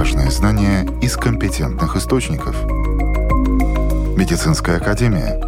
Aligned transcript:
Важные 0.00 0.30
знания 0.30 0.86
из 1.02 1.14
компетентных 1.14 1.94
источников. 1.94 2.56
Медицинская 4.16 4.78
академия. 4.78 5.38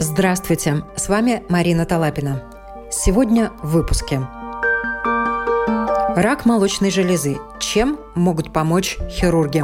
Здравствуйте, 0.00 0.82
с 0.96 1.08
вами 1.08 1.44
Марина 1.48 1.86
Талапина. 1.86 2.42
Сегодня 2.90 3.52
в 3.62 3.68
выпуске. 3.68 4.26
Рак 6.16 6.46
молочной 6.46 6.90
железы. 6.90 7.36
Чем 7.60 7.98
могут 8.14 8.50
помочь 8.50 8.96
хирурги? 9.10 9.62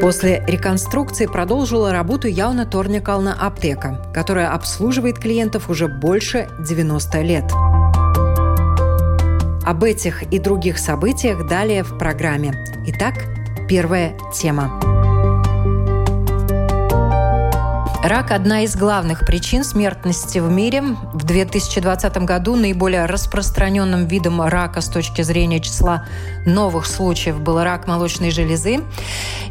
После 0.00 0.44
реконструкции 0.46 1.26
продолжила 1.26 1.90
работу 1.90 2.28
Яуна 2.28 2.66
Торникална 2.66 3.34
аптека, 3.34 4.00
которая 4.14 4.52
обслуживает 4.52 5.18
клиентов 5.18 5.68
уже 5.68 5.88
больше 5.88 6.48
90 6.60 7.22
лет. 7.22 7.52
Об 9.64 9.82
этих 9.82 10.22
и 10.32 10.38
других 10.38 10.78
событиях 10.78 11.48
далее 11.48 11.82
в 11.82 11.98
программе. 11.98 12.54
Итак, 12.86 13.14
первая 13.68 14.16
тема. 14.32 14.95
Рак– 18.06 18.30
одна 18.32 18.62
из 18.62 18.76
главных 18.76 19.26
причин 19.26 19.64
смертности 19.64 20.38
в 20.38 20.48
мире. 20.48 20.80
В 21.12 21.24
2020 21.24 22.18
году 22.18 22.54
наиболее 22.54 23.06
распространенным 23.06 24.06
видом 24.06 24.40
рака 24.42 24.80
с 24.80 24.88
точки 24.88 25.22
зрения 25.22 25.58
числа 25.58 26.06
новых 26.46 26.86
случаев 26.86 27.40
был 27.40 27.60
рак 27.60 27.88
молочной 27.88 28.30
железы. 28.30 28.84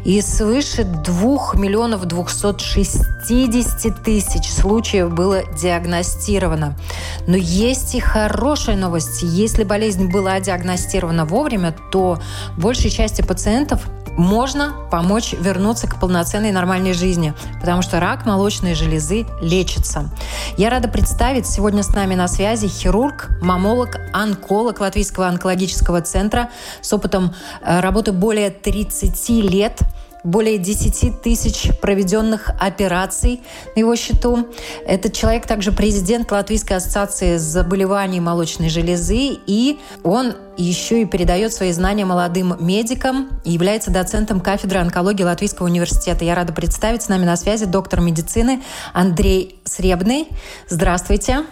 И 0.06 0.22
свыше 0.22 0.84
2 0.84 1.52
миллионов 1.56 2.06
260 2.06 4.02
тысяч 4.02 4.50
случаев 4.50 5.12
было 5.12 5.42
диагностировано. 5.60 6.78
Но 7.26 7.36
есть 7.36 7.94
и 7.94 8.00
хорошая 8.00 8.76
новость. 8.76 9.22
Если 9.22 9.64
болезнь 9.64 10.10
была 10.10 10.40
диагностирована 10.40 11.26
вовремя, 11.26 11.76
то 11.92 12.18
большей 12.56 12.88
части 12.88 13.20
пациентов 13.20 13.86
можно 14.16 14.74
помочь 14.90 15.32
вернуться 15.32 15.86
к 15.86 16.00
полноценной 16.00 16.52
нормальной 16.52 16.92
жизни, 16.92 17.34
потому 17.60 17.82
что 17.82 18.00
рак 18.00 18.26
молочной 18.26 18.74
железы 18.74 19.26
лечится. 19.40 20.10
Я 20.56 20.70
рада 20.70 20.88
представить 20.88 21.46
сегодня 21.46 21.82
с 21.82 21.88
нами 21.90 22.14
на 22.14 22.28
связи 22.28 22.68
хирург, 22.68 23.28
мамолог, 23.40 23.96
онколог 24.12 24.80
Латвийского 24.80 25.28
онкологического 25.28 26.00
центра 26.00 26.50
с 26.80 26.92
опытом 26.92 27.34
э, 27.62 27.80
работы 27.80 28.12
более 28.12 28.50
30 28.50 29.28
лет– 29.30 29.80
более 30.26 30.58
10 30.58 31.22
тысяч 31.22 31.70
проведенных 31.80 32.50
операций 32.60 33.40
на 33.74 33.80
его 33.80 33.94
счету. 33.94 34.48
Этот 34.86 35.12
человек 35.12 35.46
также 35.46 35.72
президент 35.72 36.30
Латвийской 36.32 36.74
ассоциации 36.74 37.36
заболеваний 37.36 38.20
молочной 38.20 38.68
железы, 38.68 39.38
и 39.46 39.78
он 40.02 40.34
еще 40.56 41.02
и 41.02 41.04
передает 41.04 41.52
свои 41.52 41.70
знания 41.70 42.04
молодым 42.04 42.56
медикам 42.58 43.28
и 43.44 43.52
является 43.52 43.90
доцентом 43.90 44.40
кафедры 44.40 44.80
онкологии 44.80 45.22
Латвийского 45.22 45.66
университета. 45.66 46.24
Я 46.24 46.34
рада 46.34 46.52
представить 46.52 47.02
с 47.02 47.08
нами 47.08 47.24
на 47.24 47.36
связи 47.36 47.64
доктор 47.64 48.00
медицины 48.00 48.62
Андрей 48.92 49.60
Сребный. 49.64 50.28
Здравствуйте. 50.68 51.44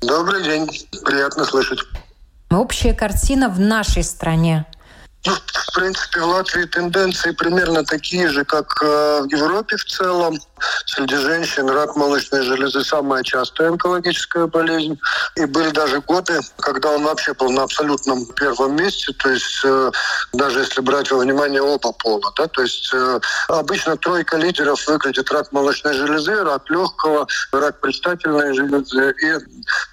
Добрый 0.00 0.44
день. 0.44 0.68
Приятно 1.04 1.44
слышать. 1.44 1.80
Общая 2.50 2.94
картина 2.94 3.48
в 3.48 3.58
нашей 3.58 4.04
стране 4.04 4.66
ну, 5.28 5.34
в 5.52 5.74
принципе, 5.74 6.20
в 6.20 6.26
Латвии 6.26 6.64
тенденции 6.64 7.32
примерно 7.32 7.84
такие 7.84 8.28
же, 8.28 8.44
как 8.44 8.82
э, 8.82 9.20
в 9.22 9.26
Европе 9.30 9.76
в 9.76 9.84
целом. 9.84 10.38
Среди 10.86 11.16
женщин 11.16 11.68
рак 11.68 11.96
молочной 11.96 12.42
железы 12.42 12.82
самая 12.84 13.22
частая 13.22 13.68
онкологическая 13.68 14.46
болезнь. 14.46 14.98
И 15.36 15.44
были 15.44 15.70
даже 15.70 16.00
годы, 16.00 16.40
когда 16.58 16.90
он 16.90 17.04
вообще 17.04 17.34
был 17.34 17.50
на 17.50 17.62
абсолютном 17.64 18.26
первом 18.34 18.76
месте. 18.76 19.12
То 19.12 19.30
есть 19.30 19.60
э, 19.64 19.90
даже 20.32 20.60
если 20.60 20.80
брать 20.80 21.10
во 21.10 21.18
внимание 21.18 21.62
оба 21.62 21.92
пола. 21.92 22.32
Да? 22.36 22.46
То 22.46 22.62
есть 22.62 22.90
э, 22.92 23.20
обычно 23.48 23.96
тройка 23.96 24.36
лидеров 24.36 24.86
выглядит 24.86 25.30
рак 25.30 25.52
молочной 25.52 25.94
железы, 25.94 26.42
рак 26.42 26.68
легкого, 26.70 27.26
рак 27.52 27.80
предстательной 27.80 28.54
железы 28.54 29.14
и 29.22 29.34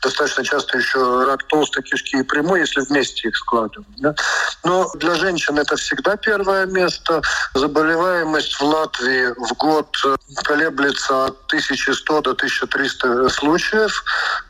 достаточно 0.02 0.44
часто 0.44 0.78
еще 0.78 1.26
рак 1.26 1.44
толстой 1.48 1.84
кишки 1.84 2.18
и 2.18 2.24
прямой, 2.24 2.62
если 2.62 2.82
вместе 2.82 3.30
их 3.30 3.36
складывать. 3.36 3.88
Да? 3.98 4.16
Но 4.64 4.90
для 4.96 5.16
женщин 5.16 5.58
это 5.58 5.76
всегда 5.76 6.16
первое 6.18 6.66
место. 6.66 7.22
Заболеваемость 7.54 8.56
в 8.60 8.64
Латвии 8.64 9.28
в 9.38 9.54
год 9.58 9.96
э, 10.06 10.16
колеблется 10.56 11.26
от 11.26 11.38
1100 11.48 12.22
до 12.22 12.32
1300 12.32 13.30
случаев. 13.30 14.04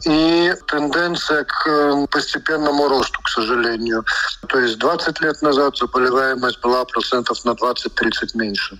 И 0.06 0.54
тенденция 0.68 1.44
к 1.44 1.68
э, 1.68 2.08
постепенному 2.12 2.88
росту, 2.88 3.20
к 3.22 3.30
сожалению. 3.30 4.06
То 4.48 4.60
есть 4.60 4.78
20 4.78 5.22
лет 5.22 5.42
назад 5.42 5.78
заболеваемость 5.78 6.62
была 6.62 6.86
процентов 6.86 7.44
на 7.46 7.52
20-30 7.52 8.36
меньше. 8.36 8.78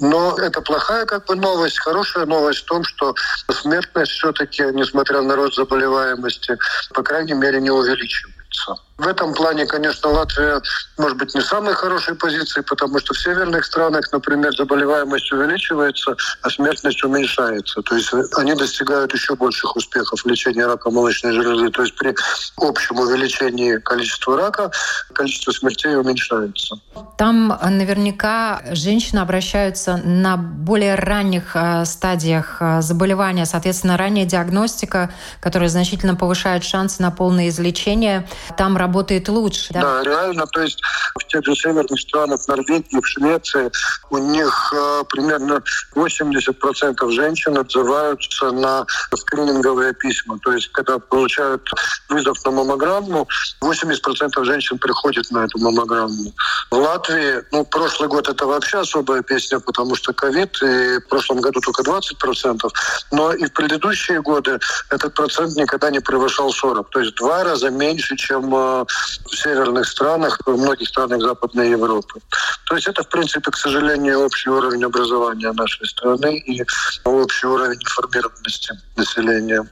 Но 0.00 0.36
это 0.38 0.60
плохая 0.60 1.06
как 1.06 1.26
бы 1.26 1.36
новость. 1.36 1.78
Хорошая 1.78 2.26
новость 2.26 2.60
в 2.60 2.66
том, 2.66 2.84
что 2.84 3.14
смертность 3.50 4.12
все-таки, 4.12 4.62
несмотря 4.72 5.22
на 5.22 5.36
рост 5.36 5.54
заболеваемости, 5.54 6.58
по 6.92 7.02
крайней 7.02 7.34
мере, 7.34 7.60
не 7.60 7.70
увеличивается. 7.70 8.76
В 8.98 9.06
этом 9.06 9.32
плане, 9.32 9.64
конечно, 9.64 10.10
Латвия 10.10 10.60
может 10.98 11.16
быть 11.18 11.32
не 11.32 11.40
в 11.40 11.44
самой 11.44 11.72
хорошей 11.74 12.16
позиции, 12.16 12.62
потому 12.62 12.98
что 12.98 13.14
в 13.14 13.18
северных 13.18 13.64
странах, 13.64 14.10
например, 14.10 14.52
заболеваемость 14.56 15.30
увеличивается, 15.32 16.16
а 16.42 16.50
смертность 16.50 17.04
уменьшается. 17.04 17.80
То 17.82 17.94
есть 17.94 18.10
они 18.36 18.54
достигают 18.54 19.14
еще 19.14 19.36
больших 19.36 19.76
успехов 19.76 20.20
в 20.20 20.26
лечении 20.26 20.62
рака 20.62 20.90
молочной 20.90 21.32
железы. 21.32 21.70
То 21.70 21.82
есть 21.82 21.94
при 21.96 22.12
общем 22.56 22.98
увеличении 22.98 23.76
количества 23.76 24.36
рака 24.36 24.72
количество 25.12 25.52
смертей 25.52 25.96
уменьшается. 25.96 26.74
Там 27.16 27.56
наверняка 27.62 28.62
женщины 28.72 29.20
обращаются 29.20 29.96
на 29.98 30.36
более 30.36 30.96
ранних 30.96 31.54
э, 31.54 31.84
стадиях 31.84 32.56
э, 32.60 32.82
заболевания, 32.82 33.46
соответственно, 33.46 33.96
ранняя 33.96 34.26
диагностика, 34.26 35.12
которая 35.40 35.68
значительно 35.68 36.16
повышает 36.16 36.64
шансы 36.64 37.00
на 37.00 37.12
полное 37.12 37.48
излечение. 37.48 38.28
Там 38.56 38.76
работает 38.88 39.28
лучше. 39.28 39.72
Да, 39.72 39.80
да 39.80 40.02
реально. 40.02 40.46
То 40.46 40.62
есть 40.62 40.80
в 41.14 41.26
тех 41.26 41.44
же 41.44 41.54
северных 41.54 42.00
странах, 42.00 42.40
в 42.40 42.48
Норвегии, 42.48 43.00
в 43.00 43.06
Швеции, 43.06 43.70
у 44.10 44.18
них 44.18 44.72
э, 44.74 45.02
примерно 45.08 45.62
80% 45.94 47.10
женщин 47.10 47.56
отзываются 47.56 48.50
на 48.50 48.86
скрининговые 49.14 49.92
письма. 49.94 50.38
То 50.38 50.52
есть 50.52 50.68
когда 50.72 50.98
получают 50.98 51.68
вызов 52.08 52.44
на 52.44 52.50
маммограмму, 52.50 53.28
80% 53.62 54.44
женщин 54.44 54.78
приходят 54.78 55.30
на 55.30 55.44
эту 55.44 55.58
маммограмму. 55.58 56.32
В 56.70 56.76
Латвии, 56.76 57.44
ну, 57.52 57.64
прошлый 57.64 58.08
год 58.08 58.28
это 58.28 58.46
вообще 58.46 58.78
особая 58.78 59.22
песня, 59.22 59.60
потому 59.60 59.94
что 59.96 60.12
ковид, 60.12 60.56
и 60.62 60.98
в 60.98 61.08
прошлом 61.08 61.40
году 61.40 61.60
только 61.60 61.82
20%, 61.82 62.68
но 63.12 63.32
и 63.32 63.44
в 63.44 63.52
предыдущие 63.52 64.22
годы 64.22 64.58
этот 64.90 65.14
процент 65.14 65.56
никогда 65.56 65.90
не 65.90 66.00
превышал 66.00 66.52
40. 66.52 66.90
То 66.90 67.00
есть 67.00 67.14
два 67.16 67.44
раза 67.44 67.70
меньше, 67.70 68.16
чем 68.16 68.54
э, 68.54 68.77
в 68.86 69.36
северных 69.36 69.86
странах, 69.86 70.38
в 70.44 70.56
многих 70.56 70.88
странах 70.88 71.20
Западной 71.20 71.70
Европы. 71.70 72.20
То 72.66 72.74
есть 72.74 72.86
это, 72.86 73.02
в 73.02 73.08
принципе, 73.08 73.50
к 73.50 73.56
сожалению, 73.56 74.20
общий 74.20 74.50
уровень 74.50 74.84
образования 74.84 75.52
нашей 75.52 75.86
страны 75.86 76.38
и 76.38 76.62
общий 77.04 77.46
уровень 77.46 77.78
информированности 77.78 78.72
населения. 78.96 79.66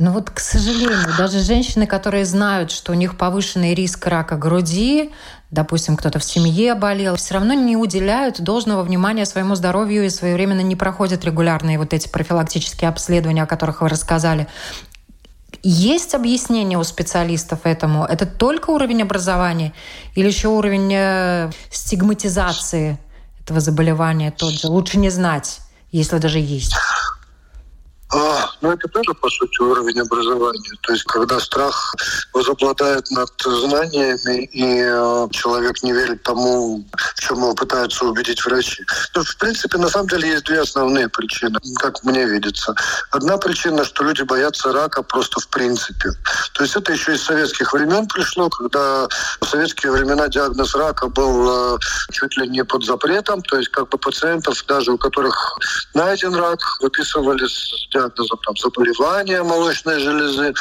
Ну 0.00 0.12
вот, 0.12 0.30
к 0.30 0.38
сожалению, 0.38 1.08
даже 1.18 1.40
женщины, 1.40 1.84
которые 1.84 2.24
знают, 2.24 2.70
что 2.70 2.92
у 2.92 2.94
них 2.94 3.18
повышенный 3.18 3.74
риск 3.74 4.06
рака 4.06 4.36
груди, 4.36 5.10
допустим, 5.50 5.96
кто-то 5.96 6.20
в 6.20 6.24
семье 6.24 6.74
болел, 6.74 7.16
все 7.16 7.34
равно 7.34 7.54
не 7.54 7.76
уделяют 7.76 8.40
должного 8.40 8.84
внимания 8.84 9.26
своему 9.26 9.56
здоровью 9.56 10.06
и 10.06 10.10
своевременно 10.10 10.60
не 10.60 10.76
проходят 10.76 11.24
регулярные 11.24 11.78
вот 11.78 11.92
эти 11.92 12.08
профилактические 12.08 12.90
обследования, 12.90 13.42
о 13.42 13.46
которых 13.46 13.80
вы 13.80 13.88
рассказали. 13.88 14.46
Есть 15.62 16.14
объяснение 16.14 16.78
у 16.78 16.84
специалистов 16.84 17.60
этому? 17.64 18.04
Это 18.04 18.26
только 18.26 18.70
уровень 18.70 19.02
образования 19.02 19.72
или 20.14 20.26
еще 20.26 20.48
уровень 20.48 20.92
э, 20.92 21.50
стигматизации 21.70 22.98
этого 23.42 23.60
заболевания 23.60 24.30
тот 24.30 24.52
же? 24.52 24.68
Лучше 24.68 24.98
не 24.98 25.10
знать, 25.10 25.60
если 25.90 26.18
даже 26.18 26.38
есть. 26.38 26.74
А, 28.10 28.50
Но 28.62 28.72
это 28.72 28.88
тоже, 28.88 29.12
по 29.14 29.28
сути, 29.28 29.60
уровень 29.60 30.00
образования. 30.00 30.72
То 30.82 30.92
есть, 30.92 31.04
когда 31.04 31.38
страх 31.38 31.94
возобладает 32.32 33.10
над 33.10 33.30
знаниями, 33.38 34.44
и 34.46 34.80
э, 34.80 35.28
человек 35.30 35.82
не 35.82 35.92
верит 35.92 36.22
тому, 36.22 36.84
в 37.16 37.20
чем 37.20 37.38
его 37.38 37.54
пытаются 37.54 38.06
убедить 38.06 38.42
врачи. 38.46 38.82
Ну, 39.14 39.22
в 39.22 39.36
принципе, 39.36 39.76
на 39.76 39.88
самом 39.88 40.08
деле 40.08 40.30
есть 40.30 40.44
две 40.44 40.60
основные 40.60 41.08
причины, 41.10 41.58
как 41.76 42.02
мне 42.04 42.24
видится. 42.24 42.74
Одна 43.10 43.36
причина, 43.36 43.84
что 43.84 44.04
люди 44.04 44.22
боятся 44.22 44.72
рака 44.72 45.02
просто 45.02 45.40
в 45.40 45.48
принципе. 45.48 46.10
То 46.54 46.64
есть 46.64 46.76
это 46.76 46.92
еще 46.92 47.14
из 47.14 47.22
советских 47.22 47.72
времен 47.74 48.06
пришло, 48.08 48.48
когда 48.48 49.06
в 49.40 49.44
советские 49.44 49.92
времена 49.92 50.28
диагноз 50.28 50.74
рака 50.74 51.08
был 51.08 51.74
э, 51.74 51.78
чуть 52.12 52.36
ли 52.38 52.48
не 52.48 52.64
под 52.64 52.84
запретом, 52.84 53.42
то 53.42 53.58
есть 53.58 53.68
как 53.68 53.90
бы 53.90 53.98
пациентов, 53.98 54.64
даже 54.66 54.92
у 54.92 54.98
которых 54.98 55.58
найден 55.92 56.34
рак, 56.34 56.60
выписывали 56.80 57.46
с 57.46 57.88
диагнозом 57.98 58.38
там, 58.44 58.56
заболевания 58.56 59.42
молочной 59.42 59.98
железы, 59.98 60.54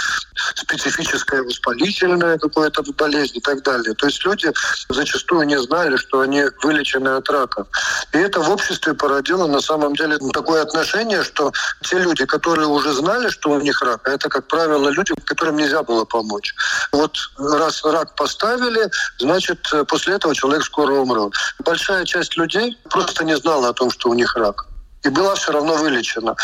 специфическое 0.55 1.43
воспалительное 1.43 2.37
какое-то 2.37 2.83
болезнь 2.93 3.37
и 3.37 3.41
так 3.41 3.63
далее. 3.63 3.93
То 3.95 4.07
есть 4.07 4.23
люди 4.25 4.51
зачастую 4.89 5.45
не 5.45 5.59
знали, 5.59 5.97
что 5.97 6.21
они 6.21 6.43
вылечены 6.63 7.09
от 7.09 7.29
рака. 7.29 7.65
И 8.13 8.17
это 8.17 8.39
в 8.39 8.49
обществе 8.49 8.93
породило 8.93 9.47
на 9.47 9.61
самом 9.61 9.95
деле 9.95 10.17
такое 10.33 10.61
отношение, 10.61 11.23
что 11.23 11.51
те 11.81 11.99
люди, 11.99 12.25
которые 12.25 12.67
уже 12.67 12.93
знали, 12.93 13.29
что 13.29 13.51
у 13.51 13.61
них 13.61 13.81
рак, 13.81 14.07
это, 14.07 14.29
как 14.29 14.47
правило, 14.47 14.89
люди, 14.89 15.13
которым 15.25 15.57
нельзя 15.57 15.83
было 15.83 16.05
помочь. 16.05 16.53
Вот 16.91 17.15
раз 17.37 17.83
рак 17.83 18.15
поставили, 18.15 18.89
значит, 19.19 19.59
после 19.87 20.15
этого 20.15 20.33
человек 20.35 20.63
скоро 20.63 20.93
умрет. 20.93 21.33
Большая 21.63 22.05
часть 22.05 22.37
людей 22.37 22.77
просто 22.89 23.23
не 23.23 23.37
знала 23.37 23.69
о 23.69 23.73
том, 23.73 23.91
что 23.91 24.09
у 24.09 24.13
них 24.13 24.35
рак 24.35 24.65
и 25.03 25.09
была 25.09 25.35
все 25.35 25.51
равно 25.51 25.75
вылечена. 25.75 26.35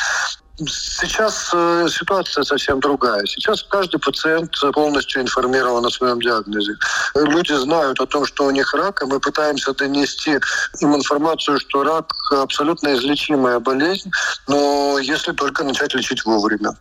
Сейчас 0.58 1.50
э, 1.52 1.88
ситуация 1.90 2.44
совсем 2.44 2.80
другая. 2.80 3.26
Сейчас 3.26 3.64
каждый 3.64 4.00
пациент 4.00 4.52
полностью 4.74 5.24
информирован 5.24 5.84
о 5.84 5.90
своем 5.90 6.22
диагнозе. 6.22 6.74
Люди 7.16 7.54
знают 7.54 8.00
о 8.00 8.06
том, 8.06 8.24
что 8.26 8.46
у 8.46 8.52
них 8.52 8.72
рак, 8.76 9.02
и 9.02 9.06
мы 9.06 9.20
пытаемся 9.20 9.74
донести 9.74 10.38
им 10.80 10.96
информацию, 10.96 11.60
что 11.60 11.84
рак 11.84 12.14
абсолютно 12.32 12.94
излечимая 12.94 13.60
болезнь, 13.60 14.12
но 14.48 15.00
если 15.00 15.32
только 15.32 15.64
начать 15.64 15.96
лечить 15.96 16.24
вовремя. 16.24 16.78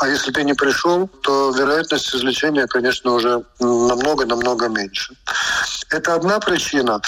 А 0.00 0.08
если 0.08 0.32
ты 0.32 0.42
не 0.42 0.54
пришел, 0.54 1.06
то 1.22 1.50
вероятность 1.50 2.14
излечения, 2.14 2.66
конечно, 2.66 3.12
уже 3.12 3.42
намного-намного 3.58 4.68
меньше. 4.68 5.14
Это 5.90 6.14
одна 6.14 6.40
причина. 6.40 7.02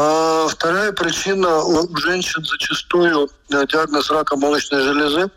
А 0.00 0.46
вторая 0.46 0.92
причина 0.92 1.58
у 1.58 1.96
женщин 1.96 2.44
зачастую 2.44 3.28
э, 3.50 3.66
диагноз 3.66 4.08
рака 4.12 4.36
молочной 4.36 4.80
железы 4.80 5.28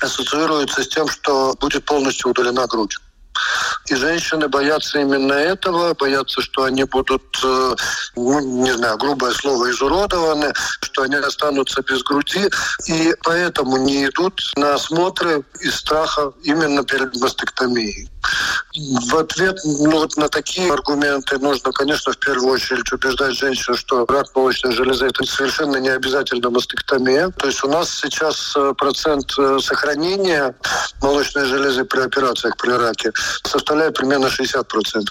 ассоциируется 0.00 0.82
с 0.82 0.88
тем, 0.88 1.06
что 1.06 1.54
будет 1.60 1.84
полностью 1.84 2.30
удалена 2.30 2.66
грудь. 2.66 2.96
И 3.88 3.94
женщины 3.94 4.48
боятся 4.48 4.98
именно 4.98 5.32
этого, 5.32 5.94
боятся, 5.94 6.40
что 6.42 6.64
они 6.64 6.84
будут, 6.84 7.22
э, 7.44 7.74
ну, 8.16 8.40
не 8.40 8.72
знаю, 8.72 8.96
грубое 8.98 9.32
слово, 9.32 9.70
изуродованы, 9.70 10.52
что 10.80 11.02
они 11.02 11.16
останутся 11.16 11.82
без 11.82 12.02
груди, 12.02 12.48
и 12.88 13.14
поэтому 13.22 13.76
не 13.76 14.06
идут 14.06 14.40
на 14.56 14.74
осмотры 14.74 15.44
из 15.60 15.76
страха 15.76 16.32
именно 16.42 16.82
перед 16.84 17.14
мастектомией. 17.16 18.08
В 19.08 19.16
ответ 19.16 19.58
ну, 19.64 19.90
вот 19.92 20.16
на 20.16 20.28
такие 20.28 20.72
аргументы 20.72 21.38
нужно, 21.38 21.72
конечно, 21.72 22.12
в 22.12 22.18
первую 22.18 22.54
очередь 22.54 22.90
убеждать 22.92 23.34
женщин, 23.34 23.74
что 23.74 24.04
рак 24.06 24.26
молочной 24.34 24.72
железы– 24.72 25.06
это 25.06 25.24
совершенно 25.24 25.76
не 25.76 25.88
обязательно 25.88 26.50
мастектомия. 26.50 27.30
То 27.38 27.46
есть 27.46 27.64
у 27.64 27.68
нас 27.68 27.90
сейчас 27.90 28.54
э, 28.56 28.74
процент 28.76 29.32
э, 29.38 29.58
сохранения 29.60 30.54
молочной 31.00 31.46
железы 31.46 31.84
при 31.84 32.00
операциях 32.00 32.56
при 32.56 32.72
раке 32.72 33.12
составляет 33.44 33.94
примерно 33.94 34.26
60%. 34.26 34.64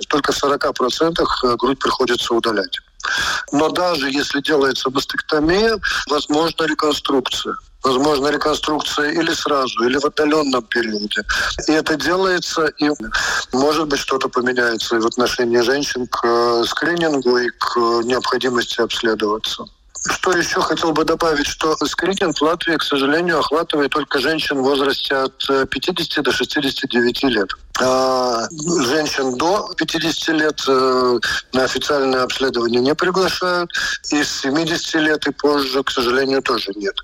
Только 0.09 0.31
в 0.31 0.43
40% 0.43 1.25
э, 1.43 1.55
грудь 1.55 1.79
приходится 1.79 2.33
удалять. 2.33 2.77
Но 3.51 3.69
даже 3.69 4.09
если 4.09 4.41
делается 4.41 4.89
мастектомия, 4.89 5.79
возможна 6.09 6.65
реконструкция 6.65 7.55
возможно, 7.85 8.29
реконструкция 8.29 9.11
или 9.11 9.31
сразу, 9.31 9.83
или 9.83 9.97
в 9.97 10.05
отдаленном 10.05 10.63
периоде. 10.63 11.23
И 11.67 11.71
это 11.71 11.95
делается, 11.95 12.65
и 12.79 12.89
может 13.53 13.87
быть 13.87 13.99
что-то 13.99 14.27
поменяется 14.27 14.99
в 14.99 15.05
отношении 15.05 15.61
женщин 15.61 16.07
к 16.07 16.19
э, 16.23 16.63
скринингу 16.65 17.37
и 17.37 17.49
к 17.59 17.77
необходимости 18.03 18.81
обследоваться. 18.81 19.65
Что 20.07 20.31
еще 20.31 20.61
хотел 20.61 20.91
бы 20.91 21.03
добавить, 21.03 21.47
что 21.47 21.75
скрининг 21.85 22.37
в 22.37 22.41
Латвии, 22.41 22.75
к 22.75 22.83
сожалению, 22.83 23.39
охватывает 23.39 23.91
только 23.91 24.19
женщин 24.19 24.59
в 24.59 24.63
возрасте 24.63 25.15
от 25.15 25.69
50 25.69 26.17
э, 26.17 26.21
до 26.21 26.31
69 26.31 27.23
лет. 27.23 27.49
А 27.81 28.47
женщин 28.87 29.35
до 29.37 29.73
50 29.75 30.35
лет 30.35 30.61
э, 30.67 31.19
на 31.53 31.63
официальное 31.63 32.23
обследование 32.23 32.81
не 32.81 32.93
приглашают. 32.93 33.71
Из 34.11 34.29
70 34.41 34.95
лет 34.95 35.27
и 35.27 35.31
позже, 35.31 35.83
к 35.83 35.91
сожалению, 35.91 36.41
тоже 36.41 36.71
нет. 36.75 36.95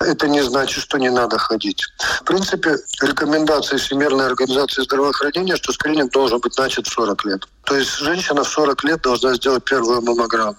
Это 0.00 0.28
не 0.28 0.42
значит, 0.42 0.82
что 0.82 0.98
не 0.98 1.10
надо 1.10 1.38
ходить. 1.38 1.82
В 2.20 2.24
принципе, 2.24 2.76
рекомендации 3.00 3.76
Всемирной 3.76 4.26
организации 4.26 4.82
здравоохранения, 4.82 5.56
что 5.56 5.72
скрининг 5.72 6.12
должен 6.12 6.38
быть 6.40 6.56
начат 6.58 6.86
в 6.86 6.92
40 6.92 7.24
лет. 7.24 7.46
То 7.64 7.76
есть 7.76 7.98
женщина 7.98 8.42
в 8.42 8.48
40 8.48 8.84
лет 8.84 9.02
должна 9.02 9.34
сделать 9.34 9.64
первую 9.64 10.02
маммограмму. 10.02 10.56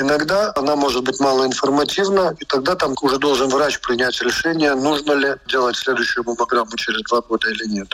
Иногда 0.00 0.52
она 0.56 0.76
может 0.76 1.04
быть 1.04 1.20
малоинформативна, 1.20 2.34
и 2.38 2.44
тогда 2.44 2.74
там 2.74 2.94
уже 3.02 3.18
должен 3.18 3.48
врач 3.48 3.80
принять 3.80 4.20
решение, 4.22 4.74
нужно 4.74 5.12
ли 5.12 5.34
делать 5.46 5.76
следующую 5.76 6.24
маммограмму 6.24 6.76
через 6.76 7.02
два 7.02 7.20
года 7.20 7.48
или 7.50 7.68
нет. 7.68 7.88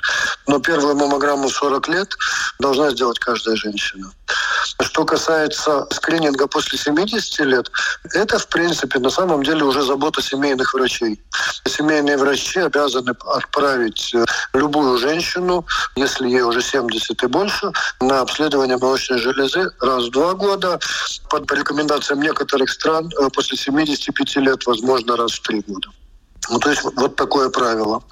Но 0.47 0.61
первую 0.61 0.95
маммограмму 0.97 1.49
40 1.49 1.89
лет 1.89 2.09
должна 2.59 2.91
сделать 2.91 3.19
каждая 3.19 3.57
женщина. 3.57 4.11
Что 4.81 5.05
касается 5.05 5.87
скрининга 5.91 6.47
после 6.47 6.79
70 6.79 7.41
лет, 7.41 7.71
это, 8.13 8.39
в 8.39 8.49
принципе, 8.49 8.99
на 8.99 9.11
самом 9.11 9.43
деле 9.43 9.65
уже 9.65 9.83
забота 9.83 10.23
семейных 10.23 10.73
врачей. 10.75 11.21
Семейные 11.67 12.17
врачи 12.17 12.61
обязаны 12.61 13.15
отправить 13.27 14.15
э, 14.15 14.25
любую 14.53 14.99
женщину, 14.99 15.67
если 15.97 16.29
ей 16.29 16.43
уже 16.43 16.63
70 16.63 17.23
и 17.23 17.27
больше, 17.27 17.73
на 18.01 18.21
обследование 18.21 18.77
молочной 18.77 19.19
железы 19.19 19.71
раз 19.81 20.05
в 20.05 20.11
два 20.11 20.35
года. 20.35 20.79
Под 21.31 21.51
рекомендациям 21.53 22.21
некоторых 22.21 22.71
стран 22.71 23.11
э, 23.19 23.29
после 23.31 23.57
75 23.57 24.37
лет, 24.37 24.67
возможно, 24.67 25.17
раз 25.17 25.33
в 25.33 25.43
три 25.43 25.61
года. 25.61 25.89
Ну, 26.51 26.59
то 26.59 26.71
есть 26.71 26.83
вот 26.83 27.17
такое 27.17 27.49
правило. 27.49 28.03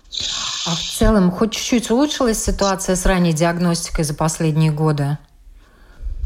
А 0.67 0.71
в 0.75 0.99
целом, 0.99 1.31
хоть 1.31 1.53
чуть-чуть 1.53 1.91
улучшилась 1.91 2.43
ситуация 2.43 2.97
с 2.97 3.05
ранней 3.05 3.33
диагностикой 3.33 4.05
за 4.05 4.15
последние 4.15 4.71
годы? 4.71 5.19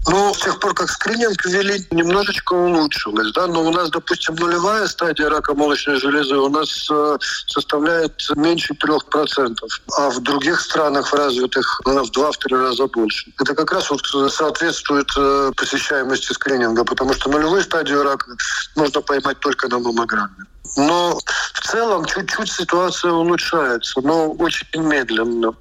Ну, 0.08 0.32
с 0.32 0.38
тех 0.38 0.60
пор, 0.60 0.72
как 0.74 0.88
скрининг 0.88 1.44
ввели, 1.44 1.84
немножечко 1.90 2.52
улучшилось, 2.52 3.32
да, 3.32 3.48
но 3.48 3.64
у 3.64 3.70
нас, 3.72 3.90
допустим, 3.90 4.36
нулевая 4.36 4.86
стадия 4.86 5.28
рака 5.28 5.52
молочной 5.54 5.98
железы 5.98 6.36
у 6.36 6.48
нас 6.48 6.88
э, 6.90 7.18
составляет 7.48 8.14
меньше 8.36 8.74
3%, 8.74 9.56
а 9.98 10.10
в 10.10 10.20
других 10.20 10.60
странах 10.60 11.12
развитых 11.12 11.80
она 11.84 12.04
в 12.04 12.10
два-три 12.12 12.56
раза 12.56 12.86
больше. 12.86 13.32
Это 13.40 13.54
как 13.54 13.72
раз 13.72 13.90
вот 13.90 14.00
соответствует 14.30 15.08
э, 15.16 15.50
посещаемости 15.56 16.32
скрининга, 16.32 16.84
потому 16.84 17.12
что 17.12 17.28
нулевую 17.28 17.62
стадию 17.62 18.04
рака 18.04 18.30
можно 18.76 19.00
поймать 19.00 19.40
только 19.40 19.68
на 19.68 19.80
маммограмме. 19.80 20.44
Но 20.76 21.18
в 21.54 21.60
целом 21.66 22.04
чуть-чуть 22.04 22.52
ситуация 22.52 23.10
улучшается, 23.10 24.00
но 24.02 24.30
очень 24.32 24.66
медленно. 24.82 25.52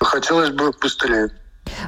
Хотелось 0.00 0.50
бы 0.50 0.72
быстрее. 0.72 1.30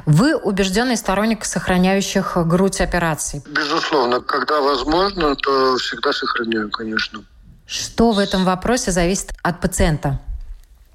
Вы 0.05 0.35
убежденный 0.35 0.97
сторонник 0.97 1.45
сохраняющих 1.45 2.37
грудь 2.47 2.81
операций? 2.81 3.41
Безусловно. 3.47 4.21
Когда 4.21 4.61
возможно, 4.61 5.35
то 5.35 5.77
всегда 5.77 6.13
сохраняю, 6.13 6.69
конечно. 6.69 7.23
Что 7.65 8.11
в 8.11 8.19
этом 8.19 8.43
вопросе 8.45 8.91
зависит 8.91 9.31
от 9.43 9.61
пациента? 9.61 10.19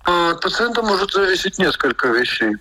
От 0.05 0.41
пациента 0.41 0.83
может 0.83 1.13
зависеть 1.13 1.59
несколько 1.59 2.09
вещей. 2.09 2.57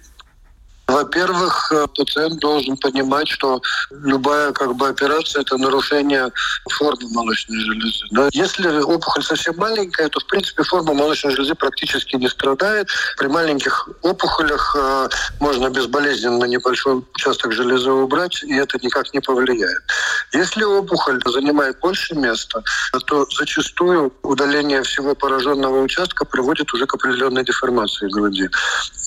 Во-первых, 0.87 1.71
э, 1.71 1.87
пациент 1.95 2.39
должен 2.39 2.77
понимать, 2.77 3.27
что 3.27 3.59
любая 3.89 4.51
как 4.51 4.75
бы 4.75 4.87
операция– 4.87 5.41
это 5.41 5.57
нарушение 5.57 6.31
формы 6.69 7.09
молочной 7.09 7.59
железы. 7.59 8.05
Да? 8.11 8.29
Если 8.31 8.67
опухоль 8.67 9.23
совсем 9.23 9.55
маленькая, 9.57 10.09
то, 10.09 10.19
в 10.19 10.25
принципе, 10.27 10.63
форма 10.63 10.93
молочной 10.93 11.33
железы 11.33 11.55
практически 11.55 12.17
не 12.17 12.29
страдает. 12.29 12.87
При 13.17 13.27
маленьких 13.27 13.89
опухолях 14.03 14.75
э, 14.77 15.09
можно 15.39 15.69
безболезненно 15.69 16.45
небольшой 16.45 17.03
участок 17.15 17.51
железы 17.51 17.89
убрать, 17.89 18.43
и 18.43 18.53
это 18.53 18.77
никак 18.83 19.11
не 19.13 19.21
повлияет. 19.21 19.81
Если 20.33 20.63
опухоль 20.63 21.19
занимает 21.25 21.79
больше 21.79 22.13
места, 22.13 22.61
то 23.07 23.25
зачастую 23.37 24.13
удаление 24.21 24.83
всего 24.83 25.15
пораженного 25.15 25.81
участка 25.81 26.25
приводит 26.25 26.71
уже 26.73 26.85
к 26.85 26.93
определенной 26.93 27.43
деформации 27.43 28.07
груди. 28.09 28.49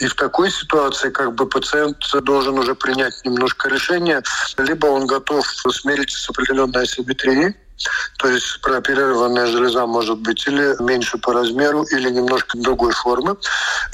И 0.00 0.06
в 0.06 0.14
такой 0.14 0.50
ситуации 0.50 1.10
как 1.10 1.34
бы 1.34 1.46
пациент 1.46 1.67
пациент 1.68 1.96
должен 2.24 2.58
уже 2.58 2.74
принять 2.74 3.14
немножко 3.24 3.68
решение. 3.68 4.22
Либо 4.56 4.86
он 4.86 5.06
готов 5.06 5.46
смириться 5.46 6.18
с 6.18 6.30
определенной 6.30 6.82
асимметрией, 6.82 7.54
То 8.18 8.28
есть 8.28 8.60
прооперированная 8.62 9.46
железа 9.46 9.86
может 9.86 10.18
быть 10.18 10.46
или 10.46 10.82
меньше 10.82 11.18
по 11.18 11.32
размеру, 11.32 11.84
или 11.84 12.10
немножко 12.10 12.58
другой 12.58 12.92
формы. 12.92 13.36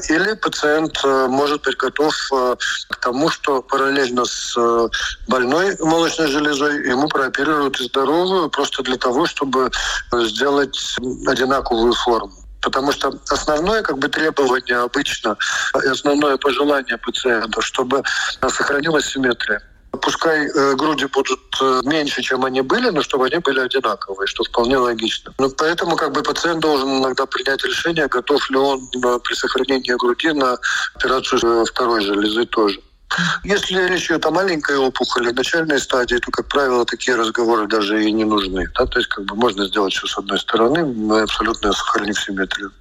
Или 0.09 0.35
пациент 0.35 0.99
э, 1.04 1.26
может 1.28 1.62
быть 1.64 1.76
готов 1.76 2.14
э, 2.33 2.57
к 2.90 2.97
тому, 3.00 3.28
что 3.28 3.61
параллельно 3.62 4.25
с 4.25 4.57
э, 4.57 4.88
больной 5.28 5.76
молочной 5.81 6.28
железой 6.28 6.88
ему 6.88 7.09
прооперируют 7.09 7.81
и 7.81 7.85
здоровую 7.85 8.49
просто 8.50 8.83
для 8.85 8.97
того, 8.97 9.26
чтобы 9.26 9.71
сделать 10.12 10.97
одинаковую 11.26 11.93
форму. 11.93 12.43
Потому 12.64 12.92
что 12.92 13.12
основное 13.28 13.83
как 13.83 13.99
бы 13.99 14.09
требование 14.09 14.78
обычно, 14.78 15.37
основное 15.73 16.37
пожелание 16.38 16.99
пациента, 16.99 17.61
чтобы 17.61 18.02
сохранилась 18.40 19.06
симметрия. 19.06 19.62
Пускай 20.02 20.49
э, 20.49 20.75
груди 20.75 21.06
будут 21.06 21.40
э, 21.61 21.80
меньше, 21.85 22.23
чем 22.23 22.44
они 22.44 22.62
были, 22.62 22.90
но 22.90 23.02
чтобы 23.02 23.26
они 23.26 23.38
были 23.38 23.61
одинаковые, 23.61 24.26
что 24.26 24.42
вполне 24.44 24.76
логично. 24.76 25.33
Но 25.38 25.47
ну, 25.47 25.54
поэтому 25.56 25.97
как 25.97 26.12
бы 26.12 26.23
пациент 26.23 26.61
должен 26.61 26.99
иногда 26.99 27.26
принять 27.26 27.64
решение, 27.64 28.09
готов 28.09 28.50
ли 28.50 28.56
он 28.56 28.80
э, 28.80 29.18
при 29.23 29.35
сохранении 29.35 29.92
груди 29.97 30.33
на 30.33 30.59
операцию 30.97 31.40
э, 31.44 31.64
второй 31.66 32.00
железы 32.00 32.44
тоже. 32.47 32.80
Если 33.44 33.87
речь 33.88 34.06
идет 34.06 34.26
о 34.26 34.30
маленькой 34.30 34.76
опухоли, 34.76 35.30
начальной 35.30 35.78
стадии, 35.78 36.16
то, 36.16 36.30
как 36.30 36.49
правило, 36.49 36.85
такие 36.85 37.16
разговоры 37.16 37.66
даже 37.66 38.04
и 38.04 38.12
не 38.12 38.25
нужны. 38.25 38.66
Да? 38.78 38.87
То 38.87 38.99
есть 38.99 39.09
как 39.09 39.25
бы 39.25 39.35
можно 39.35 39.66
сделать 39.66 39.92
все 39.92 40.06
с 40.06 40.18
одной 40.18 40.38
стороны, 40.38 41.23
абсолютно 41.23 41.73
сохранив 41.73 42.21
симметрию. 42.21 42.73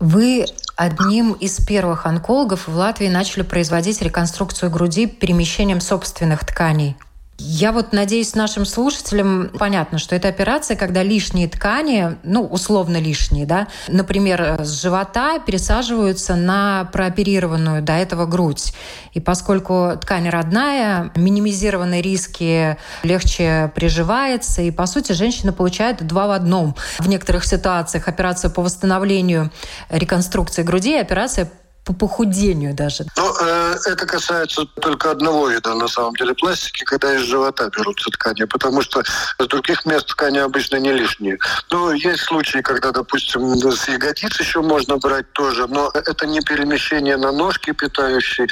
Вы 0.00 0.46
одним 0.76 1.32
из 1.32 1.58
первых 1.58 2.06
онкологов 2.06 2.68
в 2.68 2.76
Латвии 2.76 3.08
начали 3.08 3.42
производить 3.42 4.00
реконструкцию 4.00 4.70
груди 4.70 5.06
перемещением 5.06 5.80
собственных 5.80 6.46
тканей. 6.46 6.96
Я 7.40 7.70
вот 7.70 7.92
надеюсь, 7.92 8.34
нашим 8.34 8.66
слушателям 8.66 9.50
понятно, 9.58 9.98
что 9.98 10.16
это 10.16 10.26
операция, 10.26 10.76
когда 10.76 11.04
лишние 11.04 11.48
ткани, 11.48 12.16
ну, 12.24 12.44
условно 12.44 12.96
лишние, 12.96 13.46
да, 13.46 13.68
например, 13.86 14.64
с 14.64 14.82
живота 14.82 15.38
пересаживаются 15.38 16.34
на 16.34 16.88
прооперированную 16.92 17.80
до 17.80 17.92
этого 17.92 18.26
грудь. 18.26 18.72
И 19.12 19.20
поскольку 19.20 19.92
ткань 20.00 20.28
родная, 20.28 21.12
минимизированные 21.14 22.02
риски 22.02 22.76
легче 23.04 23.70
приживается, 23.72 24.62
и, 24.62 24.72
по 24.72 24.86
сути, 24.86 25.12
женщина 25.12 25.52
получает 25.52 26.04
два 26.04 26.26
в 26.26 26.32
одном. 26.32 26.74
В 26.98 27.08
некоторых 27.08 27.44
ситуациях 27.44 28.08
операция 28.08 28.50
по 28.50 28.62
восстановлению 28.62 29.52
реконструкции 29.90 30.64
груди 30.64 30.96
и 30.96 31.00
операция 31.00 31.48
по 31.84 31.94
похудению 31.94 32.74
даже? 32.74 33.06
Ну, 33.16 33.34
э, 33.40 33.76
это 33.86 34.04
касается 34.04 34.66
только 34.80 35.10
одного 35.10 35.48
вида, 35.48 35.74
на 35.74 35.88
самом 35.88 36.14
деле, 36.16 36.34
пластики, 36.34 36.84
когда 36.84 37.14
из 37.14 37.22
живота 37.22 37.70
берутся 37.70 38.10
ткани, 38.10 38.44
потому 38.44 38.82
что 38.82 39.02
с 39.38 39.46
других 39.46 39.86
мест 39.86 40.06
ткани 40.08 40.38
обычно 40.38 40.76
не 40.76 40.92
лишние. 40.92 41.38
Ну, 41.70 41.92
есть 41.92 42.24
случаи, 42.24 42.58
когда, 42.58 42.90
допустим, 42.92 43.54
с 43.54 43.88
ягодиц 43.88 44.38
еще 44.38 44.60
можно 44.60 44.98
брать 44.98 45.32
тоже, 45.32 45.66
но 45.66 45.90
это 45.94 46.26
не 46.26 46.40
перемещение 46.40 47.16
на 47.16 47.32
ножки 47.32 47.72
питающие. 47.72 48.46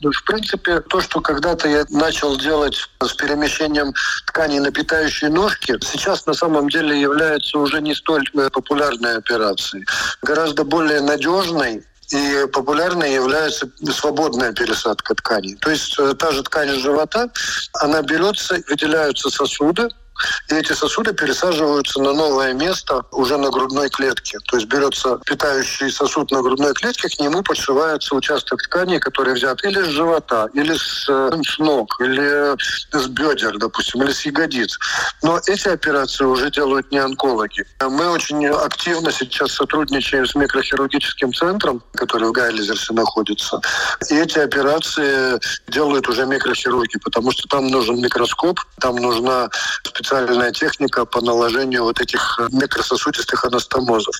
Ну, 0.00 0.12
в 0.12 0.24
принципе, 0.24 0.80
то, 0.80 1.00
что 1.00 1.20
когда-то 1.20 1.68
я 1.68 1.84
начал 1.88 2.36
делать 2.36 2.76
с 3.02 3.12
перемещением 3.14 3.94
тканей 4.26 4.60
на 4.60 4.70
питающие 4.70 5.30
ножки, 5.30 5.78
сейчас 5.82 6.26
на 6.26 6.34
самом 6.34 6.68
деле 6.68 7.00
является 7.00 7.58
уже 7.58 7.80
не 7.80 7.94
столь 7.94 8.28
э, 8.34 8.50
популярной 8.50 9.16
операцией. 9.16 9.86
Гораздо 10.22 10.64
более 10.64 11.00
надежной 11.00 11.82
и 12.12 12.46
популярной 12.52 13.14
является 13.14 13.70
свободная 13.90 14.52
пересадка 14.52 15.14
тканей. 15.14 15.56
То 15.56 15.70
есть 15.70 15.98
э, 15.98 16.14
та 16.14 16.30
же 16.30 16.42
ткань 16.42 16.68
живота, 16.78 17.30
она 17.80 18.02
берется, 18.02 18.58
выделяются 18.68 19.30
сосуды, 19.30 19.88
и 20.48 20.54
эти 20.54 20.72
сосуды 20.72 21.12
пересаживаются 21.12 22.00
на 22.00 22.12
новое 22.12 22.52
место 22.52 23.02
уже 23.10 23.36
на 23.36 23.50
грудной 23.50 23.88
клетке. 23.90 24.38
То 24.48 24.56
есть 24.56 24.68
берется 24.68 25.18
питающий 25.26 25.90
сосуд 25.90 26.30
на 26.30 26.42
грудной 26.42 26.72
клетке, 26.74 27.08
к 27.08 27.18
нему 27.20 27.42
подшивается 27.42 28.14
участок 28.14 28.62
ткани, 28.62 28.98
который 28.98 29.34
взят 29.34 29.62
или 29.64 29.82
с 29.82 29.86
живота, 29.86 30.48
или 30.54 30.74
с, 30.74 31.06
э, 31.08 31.30
с 31.44 31.58
ног, 31.58 32.00
или 32.00 32.56
с 32.92 33.06
бедер, 33.08 33.58
допустим, 33.58 34.02
или 34.02 34.12
с 34.12 34.24
ягодиц. 34.24 34.78
Но 35.22 35.40
эти 35.46 35.68
операции 35.68 36.24
уже 36.24 36.50
делают 36.50 36.90
не 36.92 36.98
онкологи. 36.98 37.64
Мы 37.80 38.10
очень 38.10 38.46
активно 38.46 39.12
сейчас 39.12 39.52
сотрудничаем 39.52 40.26
с 40.26 40.34
микрохирургическим 40.34 41.32
центром, 41.32 41.82
который 41.94 42.28
в 42.28 42.32
Гайлизерсе 42.32 42.92
находится. 42.94 43.60
И 44.10 44.14
эти 44.14 44.38
операции 44.38 45.38
делают 45.68 46.08
уже 46.08 46.26
микрохирурги, 46.26 46.98
потому 46.98 47.32
что 47.32 47.48
там 47.48 47.68
нужен 47.68 48.00
микроскоп, 48.00 48.58
там 48.80 48.96
нужна 48.96 49.50
специальная 49.84 50.11
техника 50.52 51.04
по 51.04 51.20
наложению 51.20 51.84
вот 51.84 52.00
этих 52.00 52.38
э, 52.38 52.48
микрососудистых 52.52 53.44
анастомозов. 53.44 54.14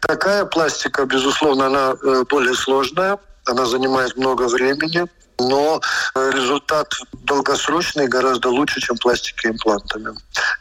Такая 0.00 0.44
пластика, 0.44 1.04
безусловно, 1.04 1.66
она 1.66 1.94
э, 2.02 2.24
более 2.28 2.54
сложная, 2.54 3.18
она 3.46 3.64
занимает 3.66 4.16
много 4.16 4.48
времени, 4.48 5.06
но 5.48 5.80
э, 6.14 6.30
результат 6.32 6.92
долгосрочный 7.24 8.06
гораздо 8.08 8.48
лучше, 8.48 8.80
чем 8.80 8.96
пластики 8.98 9.46
имплантами. 9.46 10.14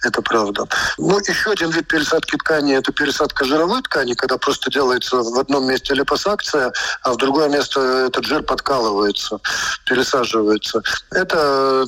Это 0.03 0.21
правда. 0.21 0.67
Ну, 0.98 1.19
еще 1.19 1.51
один 1.51 1.69
вид 1.71 1.88
пересадки 1.88 2.38
ткани– 2.38 2.75
это 2.77 2.91
пересадка 2.91 3.45
жировой 3.45 3.81
ткани, 3.81 4.13
когда 4.13 4.38
просто 4.38 4.71
делается 4.71 5.17
в 5.17 5.39
одном 5.39 5.67
месте 5.67 5.93
липосакция, 5.93 6.71
а 7.03 7.13
в 7.13 7.17
другое 7.17 7.50
место 7.50 7.79
этот 8.07 8.25
жир 8.25 8.43
подкалывается, 8.43 9.39
пересаживается. 9.86 10.81
Это 11.12 11.86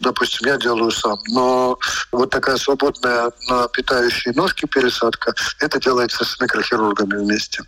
допустим, 0.00 0.46
я 0.46 0.56
делаю 0.56 0.92
сам. 0.92 1.18
Но 1.28 1.76
вот 2.12 2.30
такая 2.30 2.56
свободная 2.56 3.32
на 3.48 3.66
питающие 3.68 4.32
ножки 4.34 4.64
пересадка, 4.66 5.34
это 5.58 5.80
делается 5.80 6.24
с 6.24 6.40
микрохирургами 6.40 7.16
вместе. 7.16 7.64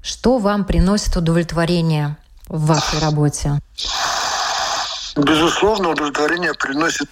Что 0.00 0.38
вам 0.38 0.64
приносит 0.64 1.16
удовлетворение 1.16 2.16
в 2.48 2.66
вашей 2.66 2.98
работе? 3.00 3.60
Безусловно, 5.16 5.90
удовлетворение 5.90 6.54
приносит 6.54 7.08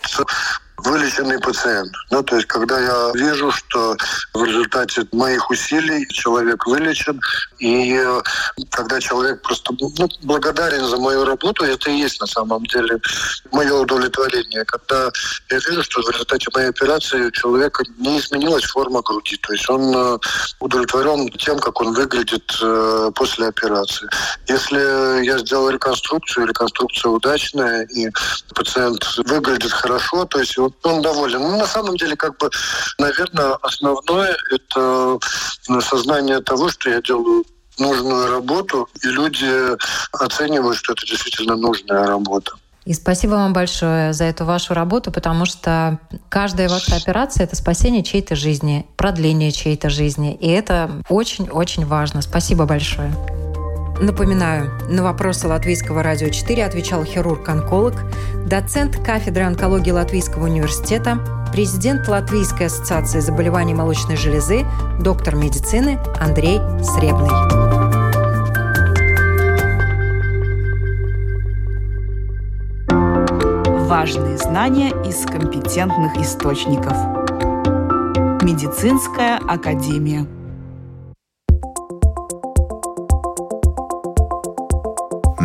вылеченный 0.85 1.39
пациент. 1.39 1.93
Ну, 2.11 2.23
то 2.23 2.37
есть, 2.37 2.49
когда 2.49 2.79
я 2.79 3.13
вижу, 3.15 3.51
что 3.51 3.97
в 4.35 4.45
результате 4.45 5.07
моих 5.13 5.51
усилий 5.51 6.07
человек 6.09 6.67
вылечен, 6.67 7.21
и 7.59 7.95
э, 7.95 8.21
когда 8.71 9.01
человек 9.01 9.43
просто 9.43 9.75
ну, 9.79 10.09
благодарен 10.23 10.85
за 10.85 10.97
мою 10.97 11.25
работу, 11.25 11.65
это 11.65 11.91
и 11.91 11.99
есть 11.99 12.21
на 12.21 12.27
самом 12.27 12.65
деле 12.67 13.01
мое 13.53 13.75
удовлетворение. 13.75 14.65
Когда 14.65 15.11
я 15.51 15.59
вижу, 15.59 15.83
что 15.83 16.03
в 16.03 16.11
результате 16.11 16.47
моей 16.55 16.69
операции 16.69 17.27
у 17.27 17.31
человека 17.31 17.85
не 17.99 18.19
изменилась 18.19 18.65
форма 18.65 19.03
груди, 19.03 19.37
то 19.37 19.53
есть 19.53 19.69
он 19.69 19.95
э, 19.95 20.19
удовлетворен 20.61 21.29
тем, 21.31 21.59
как 21.59 21.81
он 21.81 21.93
выглядит 21.93 22.53
э, 22.63 23.11
после 23.15 23.49
операции. 23.49 24.09
Если 24.49 25.25
я 25.25 25.39
сделал 25.39 25.71
реконструкцию, 25.71 26.47
реконструкция 26.47 27.11
удачная, 27.11 27.83
и 27.95 28.11
пациент 28.55 29.05
выглядит 29.27 29.73
хорошо, 29.73 30.25
то 30.25 30.41
есть 30.41 30.57
он 30.83 31.03
доволен. 31.03 31.41
Ну, 31.41 31.57
на 31.59 31.67
самом 31.67 31.97
деле, 31.97 32.17
как 32.17 32.39
бы, 32.39 32.51
наверное, 32.99 33.55
основное– 33.63 34.37
это 34.51 35.19
сознание 35.81 36.41
того, 36.41 36.69
что 36.69 36.91
я 36.91 37.01
делаю 37.03 37.45
нужную 37.79 38.31
работу, 38.31 38.89
и 39.03 39.09
люди 39.09 39.77
оценивают, 40.13 40.77
что 40.77 40.93
это 40.93 41.07
действительно 41.07 41.57
нужная 41.57 42.07
работа. 42.07 42.53
И 42.87 42.95
спасибо 42.95 43.33
вам 43.33 43.53
большое 43.53 44.13
за 44.13 44.25
эту 44.25 44.45
вашу 44.45 44.73
работу, 44.75 45.13
потому 45.13 45.45
что 45.45 45.99
каждая 46.29 46.69
ваша 46.69 46.97
операция– 46.97 47.45
это 47.47 47.55
спасение 47.55 48.03
чьей-то 48.03 48.35
жизни, 48.37 48.87
продление 48.97 49.53
чьей-то 49.53 49.91
жизни. 49.91 50.35
И 50.35 50.49
это 50.49 50.91
очень-очень 51.09 51.85
важно. 51.85 52.23
Спасибо 52.23 52.65
большое. 52.65 53.13
Напоминаю, 54.01 54.71
на 54.89 55.03
вопросы 55.03 55.47
Латвийского 55.47 56.03
радио 56.03 56.31
4 56.31 56.65
отвечал 56.65 57.05
хирург-онколог, 57.05 57.95
доцент 58.47 58.97
кафедры 58.97 59.45
онкологии 59.45 59.91
Латвийского 59.91 60.45
университета, 60.45 61.19
президент 61.53 62.09
Латвийской 62.09 62.69
ассоциации 62.69 63.21
заболеваний 63.21 63.75
молочной 63.75 64.17
железы, 64.17 64.65
доктор 65.01 65.37
медицины 65.37 65.99
Андрей 66.19 66.61
Сребный. 66.83 67.29
Важные 73.87 74.39
знания 74.39 74.93
из 75.05 75.27
компетентных 75.27 76.17
источников. 76.17 76.97
Медицинская 78.43 79.37
академия. 79.37 80.27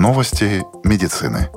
Новости 0.07 0.63
медицины. 0.83 1.49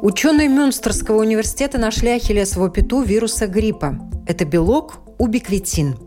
Ученые 0.00 0.48
Мюнстерского 0.48 1.20
университета 1.20 1.76
нашли 1.76 2.08
ахиллесову 2.08 2.70
пяту 2.70 3.02
вируса 3.02 3.46
гриппа. 3.46 3.98
Это 4.26 4.46
белок 4.46 4.94
убиквитин. 5.18 5.98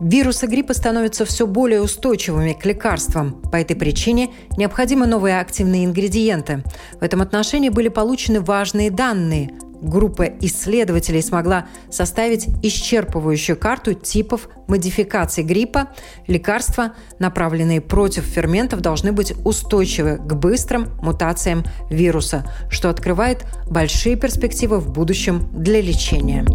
Вирусы 0.00 0.46
гриппа 0.46 0.72
становятся 0.72 1.24
все 1.24 1.48
более 1.48 1.82
устойчивыми 1.82 2.52
к 2.52 2.64
лекарствам. 2.64 3.42
По 3.50 3.56
этой 3.56 3.74
причине 3.74 4.30
необходимы 4.56 5.08
новые 5.08 5.40
активные 5.40 5.86
ингредиенты. 5.86 6.62
В 7.00 7.02
этом 7.02 7.20
отношении 7.20 7.68
были 7.68 7.88
получены 7.88 8.40
важные 8.40 8.92
данные. 8.92 9.50
Группа 9.84 10.22
исследователей 10.40 11.20
смогла 11.20 11.66
составить 11.90 12.48
исчерпывающую 12.62 13.54
карту 13.54 13.92
типов 13.92 14.48
модификаций 14.66 15.44
гриппа. 15.44 15.90
Лекарства, 16.26 16.94
направленные 17.18 17.82
против 17.82 18.24
ферментов, 18.24 18.80
должны 18.80 19.12
быть 19.12 19.34
устойчивы 19.44 20.16
к 20.16 20.34
быстрым 20.34 20.88
мутациям 21.02 21.64
вируса, 21.90 22.50
что 22.70 22.88
открывает 22.88 23.44
большие 23.70 24.16
перспективы 24.16 24.80
в 24.80 24.90
будущем 24.90 25.50
для 25.52 25.82
лечения. 25.82 26.46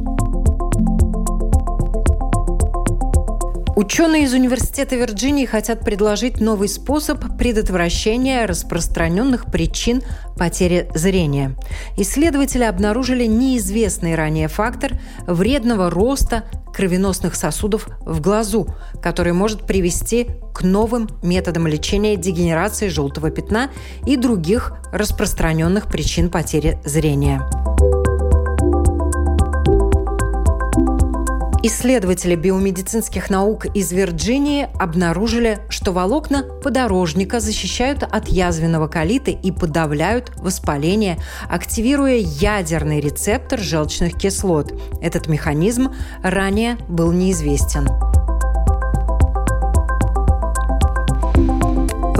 Ученые 3.79 4.23
из 4.23 4.33
Университета 4.33 4.97
Вирджинии 4.97 5.45
хотят 5.45 5.85
предложить 5.85 6.41
новый 6.41 6.67
способ 6.67 7.37
предотвращения 7.37 8.45
распространенных 8.45 9.45
причин 9.45 10.01
потери 10.37 10.89
зрения. 10.93 11.55
Исследователи 11.95 12.65
обнаружили 12.65 13.25
неизвестный 13.25 14.15
ранее 14.15 14.49
фактор 14.49 14.99
вредного 15.25 15.89
роста 15.89 16.43
кровеносных 16.73 17.35
сосудов 17.35 17.87
в 18.01 18.19
глазу, 18.19 18.67
который 19.01 19.31
может 19.31 19.65
привести 19.65 20.27
к 20.53 20.61
новым 20.61 21.07
методам 21.23 21.65
лечения 21.65 22.17
дегенерации 22.17 22.89
желтого 22.89 23.31
пятна 23.31 23.69
и 24.05 24.17
других 24.17 24.73
распространенных 24.91 25.87
причин 25.87 26.29
потери 26.29 26.81
зрения. 26.83 27.49
Исследователи 31.61 32.35
биомедицинских 32.35 33.29
наук 33.29 33.65
из 33.75 33.91
Вирджинии 33.91 34.69
обнаружили, 34.79 35.59
что 35.67 35.91
волокна 35.91 36.43
подорожника 36.63 37.41
защищают 37.41 38.03
от 38.03 38.29
язвенного 38.29 38.87
колита 38.87 39.31
и 39.31 39.51
подавляют 39.51 40.31
воспаление, 40.37 41.17
активируя 41.49 42.15
ядерный 42.15 43.01
рецептор 43.01 43.59
желчных 43.59 44.15
кислот. 44.15 44.73
Этот 45.01 45.27
механизм 45.27 45.93
ранее 46.23 46.77
был 46.87 47.11
неизвестен. 47.11 48.08